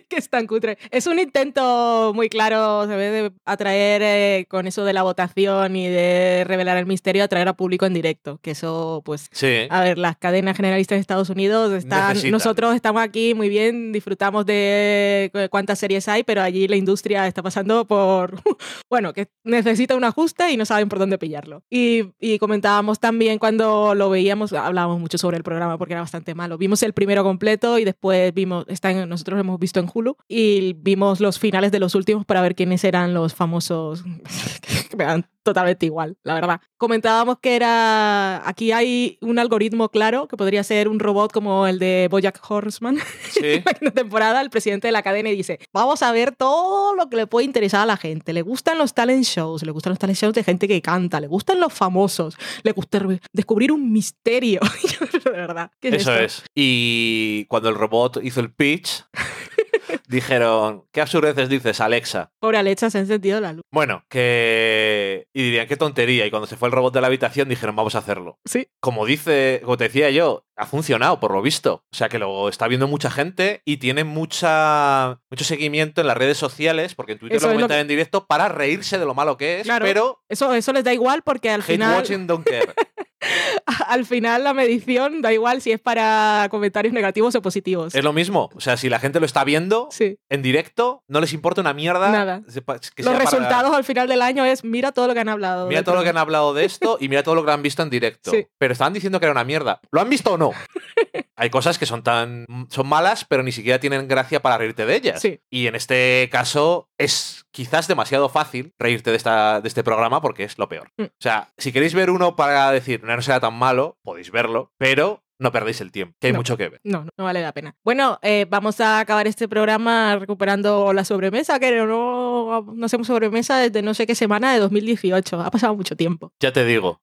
[0.08, 0.78] que es tan cutre.
[0.90, 5.76] Es un intento muy claro, se ve, de atraer eh, con eso de la votación
[5.76, 8.38] y de revelar el misterio, atraer a público en directo.
[8.42, 9.66] Que eso, pues, sí.
[9.70, 12.08] a ver, las cadenas generalistas de Estados Unidos están.
[12.08, 12.32] Necesitan.
[12.32, 17.26] Nosotros estamos aquí muy bien, disfrutamos de cu- cuántas series hay, pero allí la industria
[17.26, 18.40] está pasando por.
[18.88, 21.62] Bueno, que necesita un ajuste y no saben por dónde pillarlo.
[21.68, 22.04] Y,
[22.38, 26.56] comentábamos también cuando lo veíamos, hablábamos mucho sobre el programa porque era bastante malo.
[26.56, 30.74] Vimos el primero completo y después vimos, está nosotros lo hemos visto en Hulu y
[30.74, 34.04] vimos los finales de los últimos para ver quiénes eran los famosos
[34.90, 36.60] que me dan totalmente igual, la verdad.
[36.76, 41.78] Comentábamos que era aquí hay un algoritmo claro que podría ser un robot como el
[41.78, 42.98] de Bojack Horseman
[43.30, 43.40] Sí.
[43.64, 47.16] en la temporada, el presidente de la cadena dice, vamos a ver todo lo que
[47.16, 48.32] le puede interesar a la gente.
[48.32, 51.28] Le gustan los talent shows, le gustan los talent shows de gente que canta, le
[51.28, 53.00] gustan los famosos, le gusta
[53.32, 54.60] descubrir un misterio.
[55.24, 55.70] de verdad.
[55.80, 56.24] ¿qué es Eso esto?
[56.24, 56.44] es.
[56.54, 59.04] Y cuando el robot hizo el pitch,
[60.08, 62.30] dijeron, ¿qué absurdeces dices, Alexa?
[62.40, 63.62] Pobre Alexa se ha encendido la luz.
[63.72, 64.95] Bueno, que...
[65.34, 66.26] Y dirían, qué tontería.
[66.26, 68.38] Y cuando se fue el robot de la habitación, dijeron, vamos a hacerlo.
[68.44, 68.68] Sí.
[68.80, 71.84] Como dice, como te decía yo, ha funcionado, por lo visto.
[71.92, 76.16] O sea, que lo está viendo mucha gente y tiene mucha, mucho seguimiento en las
[76.16, 79.14] redes sociales, porque en Twitter Eso lo comentan que- en directo para reírse de lo
[79.14, 79.84] malo que es, Claro.
[79.84, 82.72] pero Eso, eso les da igual porque al hate final, watching don't care.
[83.88, 87.94] al final la medición da igual si es para comentarios negativos o positivos.
[87.94, 88.50] es lo mismo.
[88.54, 90.18] O sea, si la gente lo está viendo Sí.
[90.28, 92.10] en directo, no les importa una mierda.
[92.10, 92.42] Nada.
[92.46, 95.66] que Los para- resultados al final del año es mira todo lo que han hablado.
[95.68, 97.82] Mira todo lo que han hablado de esto y mira todo lo que han visto
[97.82, 98.30] en directo.
[98.30, 98.46] Sí.
[98.58, 99.80] Pero estaban diciendo que era una mierda.
[99.90, 100.52] ¿Lo han visto o no?
[101.36, 104.96] Hay cosas que son tan son malas, pero ni siquiera tienen gracia para reírte de
[104.96, 105.20] ellas.
[105.20, 105.40] Sí.
[105.50, 110.44] Y en este caso es quizás demasiado fácil reírte de, esta, de este programa porque
[110.44, 110.90] es lo peor.
[110.96, 111.02] Mm.
[111.04, 114.72] O sea, si queréis ver uno para decir no, no será tan malo, podéis verlo,
[114.78, 116.38] pero no perdéis el tiempo, que hay No.
[116.38, 116.80] mucho que ver.
[116.82, 117.76] No, no, no vale la pena.
[117.84, 123.58] Bueno, eh, vamos a acabar este programa recuperando la sobremesa, que no, no hacemos sobremesa
[123.58, 125.38] desde no sé qué semana de 2018.
[125.42, 126.32] Ha pasado mucho tiempo.
[126.40, 127.02] Ya te digo.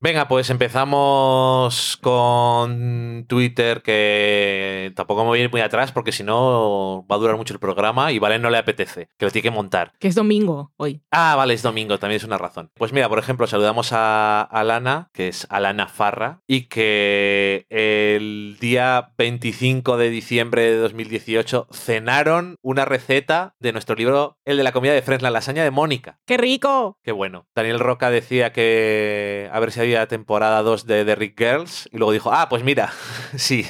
[0.00, 6.22] Venga, pues empezamos con Twitter, que tampoco me voy a ir muy atrás porque si
[6.22, 9.42] no va a durar mucho el programa y Valen no le apetece, que lo tiene
[9.42, 9.94] que montar.
[9.98, 11.02] Que es domingo hoy.
[11.10, 12.70] Ah, vale, es domingo, también es una razón.
[12.74, 19.14] Pues mira, por ejemplo, saludamos a Alana, que es Alana Farra, y que el día
[19.18, 24.92] 25 de diciembre de 2018 cenaron una receta de nuestro libro, el de la comida
[24.92, 26.20] de Friends, la lasaña de Mónica.
[26.24, 26.98] ¡Qué rico!
[27.02, 27.48] Qué bueno.
[27.56, 31.98] Daniel Roca decía que a ver si había temporada 2 de The Rick Girls y
[31.98, 32.92] luego dijo, ah, pues mira,
[33.36, 33.66] sí.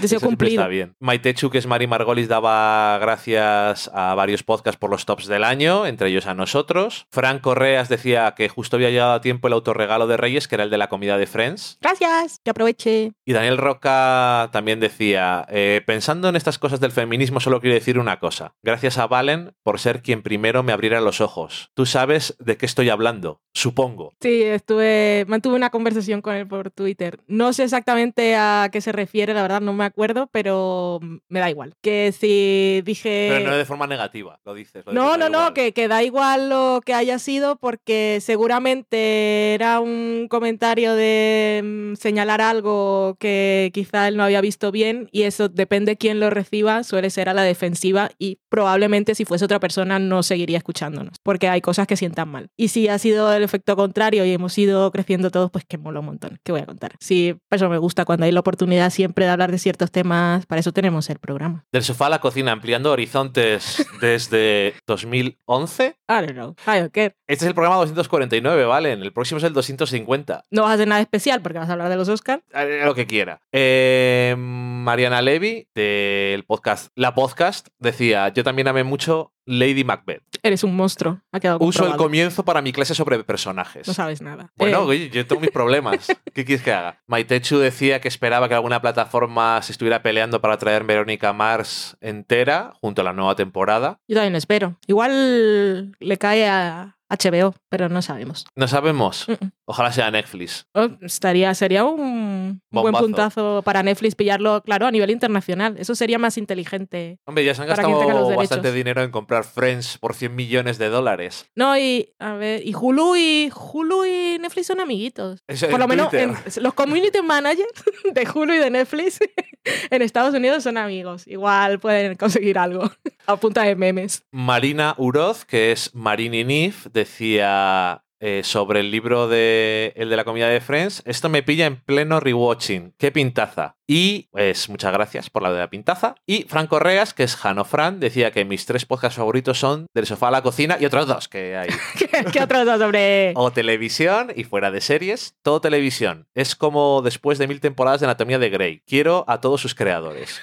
[0.00, 0.62] Deseo cumplido.
[0.62, 0.94] Está bien.
[1.00, 5.44] Maite Chu, que es Mari Margolis, daba gracias a varios podcasts por los tops del
[5.44, 7.06] año, entre ellos a nosotros.
[7.10, 10.64] Fran Correas decía que justo había llegado a tiempo el autorregalo de Reyes, que era
[10.64, 11.78] el de la comida de Friends.
[11.80, 13.12] Gracias, que aproveche.
[13.24, 17.98] Y Daniel Roca también decía, eh, pensando en estas cosas del feminismo, solo quiero decir
[17.98, 18.54] una cosa.
[18.62, 21.70] Gracias a Valen por ser quien primero me abriera los ojos.
[21.74, 24.14] Tú sabes de qué estoy hablando, supongo.
[24.20, 27.20] Sí, estuve, mantuve una conversación con él por Twitter.
[27.26, 31.48] No sé exactamente a qué se refiere, la verdad no me acuerdo, pero me da
[31.48, 31.72] igual.
[31.80, 33.28] Que si dije...
[33.32, 34.84] Pero no de forma negativa, lo dices.
[34.84, 39.54] lo No, dices, no, no, que, que da igual lo que haya sido porque seguramente
[39.54, 45.22] era un comentario de mm, señalar algo que quizá él no había visto bien y
[45.22, 49.60] eso depende quién lo reciba, suele ser a la defensiva y probablemente si fuese otra
[49.60, 52.50] persona no seguiría escuchándonos porque hay cosas que sientan mal.
[52.58, 56.00] Y si ha sido el efecto contrario y hemos ido creciendo todos, pues que mola
[56.00, 56.38] un montón.
[56.42, 56.92] ¿Qué voy a contar?
[57.00, 60.46] Sí, por eso me gusta cuando hay la oportunidad siempre de hablar de ciertos temas,
[60.46, 61.64] para eso tenemos el programa.
[61.72, 65.86] Del sofá a la cocina, ampliando horizontes desde 2011.
[65.86, 66.54] I don't know.
[66.66, 67.16] I don't care.
[67.26, 68.92] Este es el programa 249, ¿vale?
[68.92, 70.44] El próximo es el 250.
[70.50, 72.42] No vas a hacer nada especial porque vas a hablar de los Oscars.
[72.52, 73.40] Haré Lo que quiera.
[73.52, 80.22] Eh, Mariana Levy, del podcast La Podcast, decía: Yo también amé mucho Lady Macbeth.
[80.42, 81.20] Eres un monstruo.
[81.32, 83.86] Ha quedado Uso el comienzo para mi clase sobre personajes.
[83.86, 84.50] No sabes nada.
[84.56, 86.06] Bueno, Eh, oye, yo tengo mis problemas.
[86.34, 87.00] ¿Qué quieres que haga?
[87.06, 92.72] Maitechu decía que esperaba que alguna plataforma se estuviera peleando para traer Verónica Mars entera
[92.80, 94.00] junto a la nueva temporada.
[94.08, 94.78] yo también espero.
[94.86, 98.46] Igual le cae a HBO, pero no sabemos.
[98.56, 99.28] No sabemos.
[99.28, 99.50] Mm, mm.
[99.66, 100.66] Ojalá sea Netflix.
[100.74, 105.76] Oh, estaría, sería un, buen puntazo para Netflix pillarlo, claro, a nivel internacional.
[105.78, 107.18] Eso sería más inteligente.
[107.26, 111.46] Hombre, ya se han gastado bastante dinero en comprar Friends por 100 millones de dólares.
[111.54, 115.40] No, y a ver, y Hulu y Hulu y Netflix son amiguitos.
[115.46, 117.70] Eso Por lo menos en- los community managers
[118.12, 119.20] de Hulu y de Netflix
[119.90, 121.26] en Estados Unidos son amigos.
[121.26, 122.90] Igual pueden conseguir algo
[123.26, 124.24] a punta de memes.
[124.32, 130.22] Marina Uroz, que es Marini Nif, decía eh, sobre el libro de el de la
[130.22, 132.94] comida de Friends, esto me pilla en pleno rewatching.
[132.96, 133.74] ¡Qué pintaza!
[133.88, 136.14] Y pues muchas gracias por la de la pintaza.
[136.24, 140.06] Y Fran Correas, que es Jano Fran, decía que mis tres podcasts favoritos son Del
[140.06, 141.68] sofá a la cocina y otros dos que hay.
[141.98, 143.32] ¿Qué, qué otro dato sobre...?
[143.34, 146.28] O televisión y fuera de series, todo televisión.
[146.34, 148.82] Es como después de mil temporadas de Anatomía de Grey.
[148.86, 150.40] Quiero a todos sus creadores.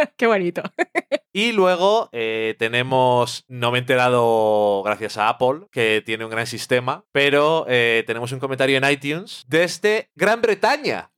[0.16, 0.62] Qué bonito.
[1.32, 6.48] Y luego eh, tenemos, no me he enterado gracias a Apple, que tiene un gran
[6.48, 11.12] sistema, pero eh, tenemos un comentario en iTunes desde Gran Bretaña.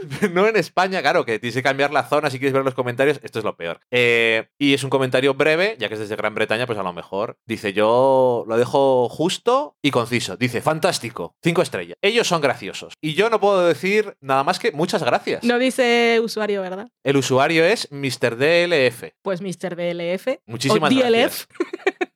[0.32, 3.20] No en España, claro, que tienes que cambiar la zona si quieres ver los comentarios.
[3.22, 3.80] Esto es lo peor.
[3.90, 6.92] Eh, y es un comentario breve, ya que es desde Gran Bretaña, pues a lo
[6.92, 7.38] mejor.
[7.46, 10.36] Dice, yo lo dejo justo y conciso.
[10.36, 11.96] Dice, fantástico, cinco estrellas.
[12.02, 12.94] Ellos son graciosos.
[13.00, 15.44] Y yo no puedo decir nada más que muchas gracias.
[15.44, 16.88] No dice usuario, ¿verdad?
[17.04, 18.36] El usuario es Mr.
[18.36, 19.04] DLF.
[19.22, 19.76] Pues Mr.
[19.76, 20.38] DLF.
[20.46, 21.02] Muchísimas o DLF.
[21.08, 21.48] gracias.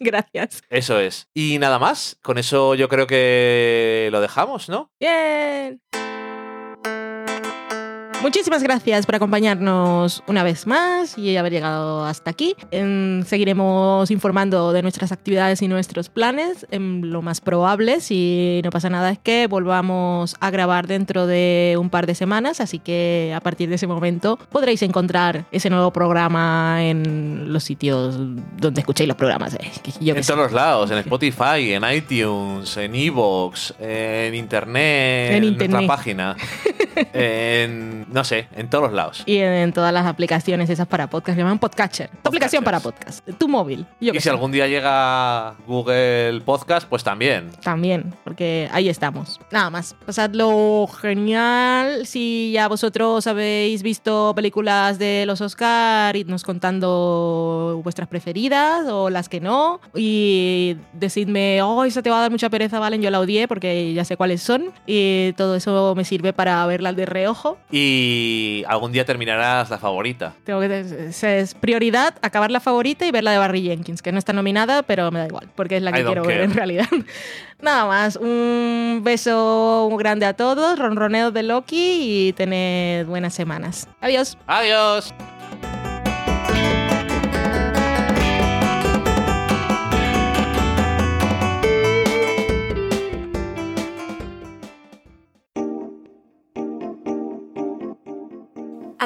[0.02, 0.62] Gracias.
[0.68, 1.28] Eso es.
[1.32, 2.18] Y nada más.
[2.22, 4.90] Con eso yo creo que lo dejamos, ¿no?
[4.98, 5.80] Bien.
[8.22, 12.54] Muchísimas gracias por acompañarnos una vez más y haber llegado hasta aquí.
[12.70, 16.64] Em, seguiremos informando de nuestras actividades y nuestros planes.
[16.70, 21.76] Em, lo más probable, si no pasa nada, es que volvamos a grabar dentro de
[21.80, 22.60] un par de semanas.
[22.60, 28.16] Así que a partir de ese momento podréis encontrar ese nuevo programa en los sitios
[28.56, 29.54] donde escuchéis los programas.
[29.54, 29.70] Eh,
[30.00, 35.44] yo en todos los lados, en Spotify, en iTunes, en Evox, en Internet, En en,
[35.44, 35.70] Internet.
[35.70, 36.36] nuestra página,
[37.12, 39.22] en, no sé, en todos los lados.
[39.26, 42.10] Y en todas las aplicaciones esas para podcast, llaman Podcatcher.
[42.22, 43.26] Tu aplicación para podcast.
[43.38, 43.86] Tu móvil.
[44.00, 44.30] Yo Y si sé.
[44.30, 47.50] algún día llega Google Podcast, pues también.
[47.62, 49.40] También, porque ahí estamos.
[49.50, 49.94] Nada más.
[50.04, 52.06] Pasadlo genial.
[52.06, 59.28] Si ya vosotros habéis visto películas de los Oscar, idnos contando vuestras preferidas o las
[59.28, 59.80] que no.
[59.94, 63.02] Y decidme, oh, esa te va a dar mucha pereza, Valen.
[63.02, 64.72] Yo la odié porque ya sé cuáles son.
[64.86, 67.58] Y todo eso me sirve para verlas de reojo.
[67.70, 68.01] Y
[68.66, 70.34] algún día terminarás la favorita.
[70.44, 74.12] Tengo que es, es prioridad acabar la favorita y ver la de Barry Jenkins, que
[74.12, 76.88] no está nominada, pero me da igual, porque es la que quiero ver en realidad.
[77.60, 83.88] Nada más, un beso grande a todos, ronroneos de Loki y tened buenas semanas.
[84.00, 84.36] Adiós.
[84.46, 85.14] Adiós.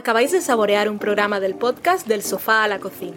[0.07, 3.17] Acabáis de saborear un programa del podcast Del sofá a la cocina.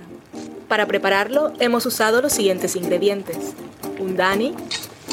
[0.67, 3.53] Para prepararlo hemos usado los siguientes ingredientes.
[3.99, 4.55] Un Dani,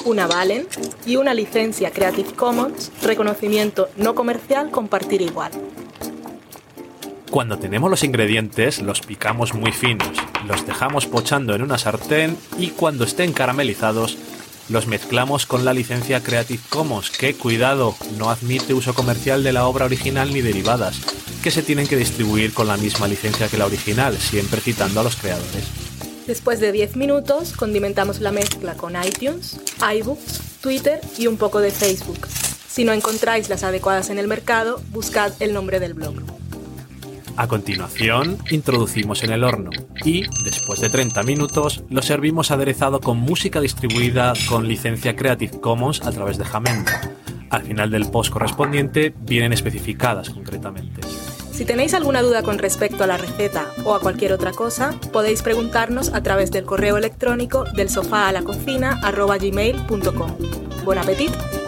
[0.07, 0.66] una Valen
[1.05, 5.53] y una licencia Creative Commons, reconocimiento no comercial, compartir igual.
[7.31, 10.16] Cuando tenemos los ingredientes, los picamos muy finos,
[10.49, 14.16] los dejamos pochando en una sartén y cuando estén caramelizados,
[14.69, 19.67] los mezclamos con la licencia Creative Commons, que, cuidado, no admite uso comercial de la
[19.67, 20.97] obra original ni derivadas,
[21.43, 25.05] que se tienen que distribuir con la misma licencia que la original, siempre citando a
[25.05, 25.64] los creadores.
[26.27, 31.71] Después de 10 minutos, condimentamos la mezcla con iTunes, iBooks, Twitter y un poco de
[31.71, 32.27] Facebook.
[32.69, 36.17] Si no encontráis las adecuadas en el mercado, buscad el nombre del blog.
[37.37, 39.70] A continuación, introducimos en el horno
[40.05, 46.03] y, después de 30 minutos, lo servimos aderezado con música distribuida con licencia Creative Commons
[46.07, 47.12] a través de Jamenda.
[47.51, 51.03] Al final del post correspondiente vienen especificadas concretamente.
[51.53, 55.43] Si tenéis alguna duda con respecto a la receta o a cualquier otra cosa, podéis
[55.43, 60.37] preguntarnos a través del correo electrónico del sofá a la cocina gmail.com.
[60.84, 61.66] Buen apetito.